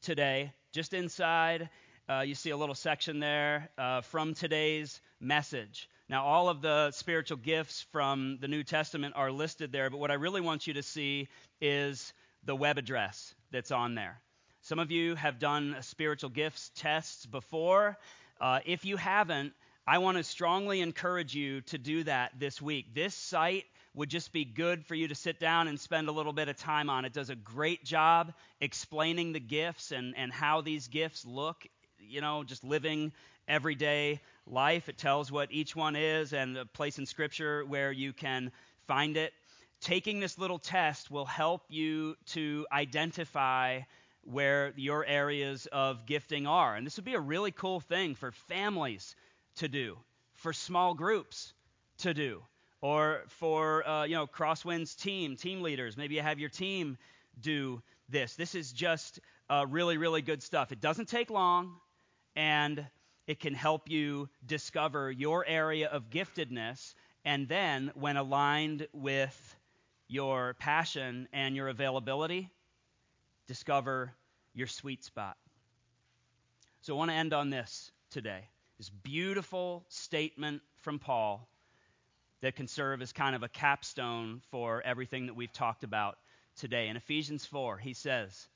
today, 0.00 0.52
just 0.72 0.94
inside, 0.94 1.68
uh, 2.08 2.20
you 2.20 2.34
see 2.34 2.50
a 2.50 2.56
little 2.56 2.74
section 2.74 3.20
there 3.20 3.68
uh, 3.76 4.00
from 4.00 4.34
today's 4.34 5.00
message. 5.20 5.88
Now, 6.08 6.24
all 6.24 6.48
of 6.48 6.62
the 6.62 6.90
spiritual 6.92 7.36
gifts 7.36 7.86
from 7.92 8.38
the 8.40 8.48
New 8.48 8.64
Testament 8.64 9.14
are 9.16 9.30
listed 9.30 9.70
there, 9.70 9.90
but 9.90 9.98
what 9.98 10.10
I 10.10 10.14
really 10.14 10.40
want 10.40 10.66
you 10.66 10.74
to 10.74 10.82
see 10.82 11.28
is 11.60 12.12
the 12.44 12.56
web 12.56 12.78
address 12.78 13.34
that's 13.50 13.70
on 13.70 13.94
there. 13.94 14.20
Some 14.62 14.78
of 14.78 14.90
you 14.90 15.14
have 15.14 15.38
done 15.38 15.76
spiritual 15.80 16.30
gifts 16.30 16.70
tests 16.74 17.26
before. 17.26 17.98
Uh, 18.40 18.60
if 18.64 18.84
you 18.84 18.96
haven't, 18.96 19.52
I 19.84 19.98
want 19.98 20.16
to 20.16 20.22
strongly 20.22 20.80
encourage 20.80 21.34
you 21.34 21.60
to 21.62 21.76
do 21.76 22.04
that 22.04 22.38
this 22.38 22.62
week. 22.62 22.94
This 22.94 23.16
site 23.16 23.64
would 23.94 24.08
just 24.08 24.32
be 24.32 24.44
good 24.44 24.86
for 24.86 24.94
you 24.94 25.08
to 25.08 25.14
sit 25.16 25.40
down 25.40 25.66
and 25.66 25.78
spend 25.78 26.08
a 26.08 26.12
little 26.12 26.32
bit 26.32 26.48
of 26.48 26.56
time 26.56 26.88
on. 26.88 27.04
It 27.04 27.12
does 27.12 27.30
a 27.30 27.34
great 27.34 27.84
job 27.84 28.32
explaining 28.60 29.32
the 29.32 29.40
gifts 29.40 29.90
and, 29.90 30.14
and 30.16 30.32
how 30.32 30.60
these 30.60 30.86
gifts 30.86 31.26
look, 31.26 31.66
you 31.98 32.20
know, 32.20 32.44
just 32.44 32.62
living 32.62 33.12
everyday 33.48 34.20
life. 34.46 34.88
It 34.88 34.98
tells 34.98 35.32
what 35.32 35.50
each 35.50 35.74
one 35.74 35.96
is 35.96 36.32
and 36.32 36.56
a 36.56 36.64
place 36.64 36.98
in 37.00 37.06
Scripture 37.06 37.64
where 37.64 37.90
you 37.90 38.12
can 38.12 38.52
find 38.86 39.16
it. 39.16 39.32
Taking 39.80 40.20
this 40.20 40.38
little 40.38 40.60
test 40.60 41.10
will 41.10 41.26
help 41.26 41.62
you 41.68 42.14
to 42.26 42.68
identify 42.70 43.80
where 44.22 44.72
your 44.76 45.04
areas 45.04 45.66
of 45.72 46.06
gifting 46.06 46.46
are. 46.46 46.76
And 46.76 46.86
this 46.86 46.94
would 46.94 47.04
be 47.04 47.14
a 47.14 47.20
really 47.20 47.50
cool 47.50 47.80
thing 47.80 48.14
for 48.14 48.30
families 48.30 49.16
to 49.56 49.68
do, 49.68 49.98
for 50.34 50.52
small 50.52 50.94
groups 50.94 51.52
to 51.98 52.14
do, 52.14 52.42
or 52.80 53.22
for 53.28 53.86
uh, 53.86 54.04
you 54.04 54.14
know 54.14 54.26
Crosswinds 54.26 54.96
team, 54.96 55.36
team 55.36 55.62
leaders. 55.62 55.96
Maybe 55.96 56.14
you 56.14 56.22
have 56.22 56.38
your 56.38 56.50
team 56.50 56.98
do 57.40 57.82
this. 58.08 58.34
This 58.34 58.54
is 58.54 58.72
just 58.72 59.20
uh, 59.48 59.66
really, 59.68 59.96
really 59.96 60.22
good 60.22 60.42
stuff. 60.42 60.72
It 60.72 60.80
doesn't 60.80 61.08
take 61.08 61.30
long, 61.30 61.76
and 62.36 62.86
it 63.26 63.40
can 63.40 63.54
help 63.54 63.88
you 63.88 64.28
discover 64.46 65.10
your 65.10 65.46
area 65.46 65.88
of 65.88 66.10
giftedness, 66.10 66.94
and 67.24 67.48
then 67.48 67.90
when 67.94 68.16
aligned 68.16 68.86
with 68.92 69.56
your 70.08 70.54
passion 70.54 71.28
and 71.32 71.56
your 71.56 71.68
availability, 71.68 72.50
discover 73.46 74.12
your 74.54 74.66
sweet 74.66 75.04
spot. 75.04 75.36
So 76.82 76.94
I 76.94 76.98
want 76.98 77.10
to 77.10 77.14
end 77.14 77.32
on 77.32 77.48
this 77.48 77.90
today. 78.10 78.48
This 78.78 78.90
beautiful 78.90 79.84
statement 79.88 80.62
from 80.80 80.98
Paul 80.98 81.48
that 82.40 82.56
can 82.56 82.66
serve 82.66 83.00
as 83.00 83.12
kind 83.12 83.36
of 83.36 83.42
a 83.42 83.48
capstone 83.48 84.40
for 84.50 84.82
everything 84.82 85.26
that 85.26 85.34
we've 85.34 85.52
talked 85.52 85.84
about 85.84 86.18
today. 86.56 86.88
In 86.88 86.96
Ephesians 86.96 87.46
4, 87.46 87.78
he 87.78 87.94
says, 87.94 88.48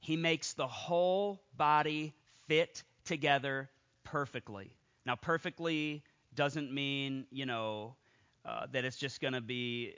He 0.00 0.16
makes 0.16 0.54
the 0.54 0.66
whole 0.66 1.40
body 1.56 2.14
fit 2.46 2.82
together 3.04 3.70
perfectly. 4.04 4.76
Now, 5.06 5.16
perfectly 5.16 6.02
doesn't 6.34 6.72
mean, 6.72 7.26
you 7.30 7.46
know, 7.46 7.96
uh, 8.44 8.66
that 8.72 8.84
it's 8.84 8.96
just 8.96 9.20
going 9.20 9.34
to 9.34 9.40
be 9.40 9.94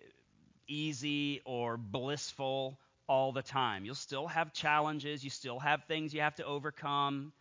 easy 0.69 1.41
or 1.45 1.77
blissful 1.77 2.79
all 3.09 3.33
the 3.33 3.43
time. 3.43 3.85
You'll 3.85 3.95
still 3.95 4.29
have 4.29 4.53
challenges, 4.53 5.25
you 5.25 5.31
still 5.31 5.59
have 5.59 5.85
things 5.85 6.15
you 6.15 6.21
have 6.21 6.37
to 6.37 6.45
overcome. 6.45 7.33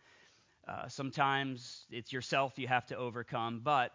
Uh, 0.70 0.86
sometimes 0.88 1.84
it's 1.90 2.12
yourself 2.12 2.56
you 2.56 2.68
have 2.68 2.86
to 2.86 2.96
overcome, 2.96 3.60
but 3.64 3.92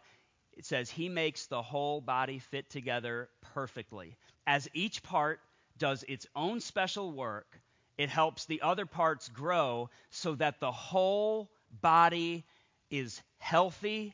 it 0.57 0.65
says 0.65 0.89
he 0.89 1.07
makes 1.07 1.47
the 1.47 1.61
whole 1.61 2.01
body 2.01 2.39
fit 2.39 2.69
together 2.69 3.29
perfectly. 3.53 4.17
As 4.45 4.67
each 4.73 5.01
part 5.01 5.39
does 5.77 6.03
its 6.07 6.27
own 6.35 6.59
special 6.59 7.13
work, 7.13 7.61
it 7.97 8.09
helps 8.09 8.45
the 8.45 8.61
other 8.61 8.85
parts 8.85 9.29
grow 9.29 9.89
so 10.09 10.35
that 10.35 10.59
the 10.59 10.71
whole 10.71 11.49
body 11.81 12.43
is 12.91 13.21
healthy 13.37 14.13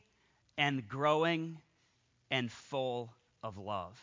and 0.56 0.88
growing 0.88 1.58
and 2.30 2.50
full 2.50 3.12
of 3.42 3.58
love. 3.58 4.00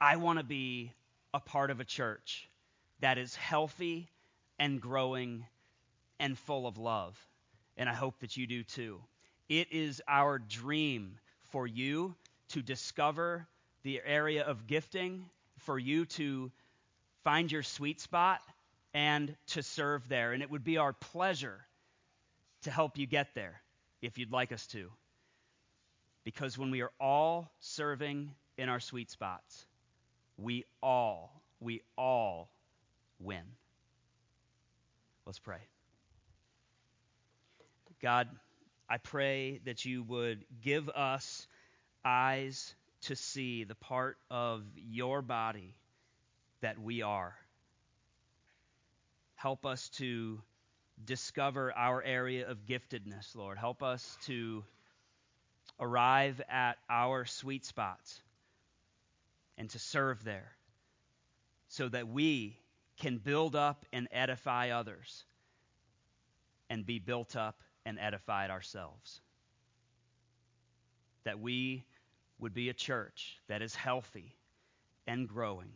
I 0.00 0.16
want 0.16 0.40
to 0.40 0.44
be 0.44 0.92
a 1.32 1.38
part 1.40 1.70
of 1.70 1.78
a 1.78 1.84
church 1.84 2.48
that 3.00 3.16
is 3.16 3.36
healthy 3.36 4.08
and 4.58 4.80
growing 4.80 5.46
and 6.18 6.38
full 6.38 6.66
of 6.66 6.78
love. 6.78 7.18
And 7.76 7.88
I 7.88 7.94
hope 7.94 8.18
that 8.20 8.36
you 8.36 8.46
do 8.46 8.62
too. 8.62 9.00
It 9.48 9.72
is 9.72 10.00
our 10.08 10.38
dream 10.38 11.18
for 11.50 11.66
you 11.66 12.14
to 12.48 12.62
discover 12.62 13.46
the 13.82 14.00
area 14.04 14.44
of 14.44 14.66
gifting, 14.66 15.26
for 15.58 15.78
you 15.78 16.06
to 16.06 16.50
find 17.22 17.50
your 17.50 17.62
sweet 17.62 18.00
spot, 18.00 18.40
and 18.92 19.34
to 19.48 19.62
serve 19.62 20.08
there. 20.08 20.32
And 20.32 20.42
it 20.42 20.50
would 20.50 20.64
be 20.64 20.78
our 20.78 20.92
pleasure 20.92 21.60
to 22.62 22.70
help 22.70 22.96
you 22.96 23.06
get 23.06 23.34
there 23.34 23.60
if 24.00 24.18
you'd 24.18 24.32
like 24.32 24.52
us 24.52 24.66
to. 24.68 24.90
Because 26.24 26.56
when 26.56 26.70
we 26.70 26.80
are 26.80 26.92
all 26.98 27.50
serving 27.60 28.30
in 28.56 28.68
our 28.68 28.80
sweet 28.80 29.10
spots, 29.10 29.66
we 30.38 30.64
all, 30.82 31.42
we 31.60 31.82
all 31.98 32.50
win. 33.20 33.42
Let's 35.26 35.38
pray. 35.38 35.60
God, 38.00 38.28
I 38.88 38.98
pray 38.98 39.60
that 39.64 39.84
you 39.84 40.02
would 40.02 40.44
give 40.62 40.88
us 40.88 41.46
eyes 42.04 42.74
to 43.02 43.16
see 43.16 43.64
the 43.64 43.74
part 43.74 44.16
of 44.30 44.62
your 44.76 45.22
body 45.22 45.74
that 46.60 46.80
we 46.80 47.02
are. 47.02 47.34
Help 49.34 49.66
us 49.66 49.88
to 49.90 50.40
discover 51.04 51.72
our 51.76 52.02
area 52.02 52.48
of 52.48 52.66
giftedness, 52.66 53.34
Lord. 53.34 53.58
Help 53.58 53.82
us 53.82 54.16
to 54.26 54.64
arrive 55.80 56.40
at 56.48 56.78
our 56.88 57.24
sweet 57.24 57.64
spots 57.64 58.20
and 59.58 59.68
to 59.70 59.78
serve 59.78 60.24
there 60.24 60.52
so 61.68 61.88
that 61.88 62.08
we 62.08 62.56
can 62.98 63.18
build 63.18 63.56
up 63.56 63.84
and 63.92 64.08
edify 64.12 64.70
others 64.70 65.24
and 66.70 66.86
be 66.86 66.98
built 66.98 67.36
up 67.36 67.60
and 67.86 67.98
edified 67.98 68.50
ourselves. 68.50 69.20
That 71.24 71.40
we 71.40 71.84
would 72.38 72.54
be 72.54 72.68
a 72.68 72.74
church 72.74 73.38
that 73.48 73.62
is 73.62 73.74
healthy 73.74 74.36
and 75.06 75.28
growing 75.28 75.72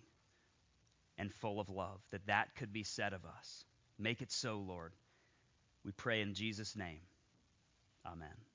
and 1.17 1.33
full 1.35 1.61
of 1.61 1.69
love, 1.69 2.01
that 2.11 2.27
that 2.27 2.55
could 2.57 2.73
be 2.73 2.85
said 2.85 3.13
of 3.13 3.25
us. 3.25 3.65
Make 3.99 4.23
it 4.23 4.31
so, 4.31 4.59
Lord. 4.59 4.93
We 5.85 5.93
pray 5.93 6.21
in 6.21 6.35
Jesus' 6.35 6.77
name. 6.77 7.01
Amen. 8.07 8.48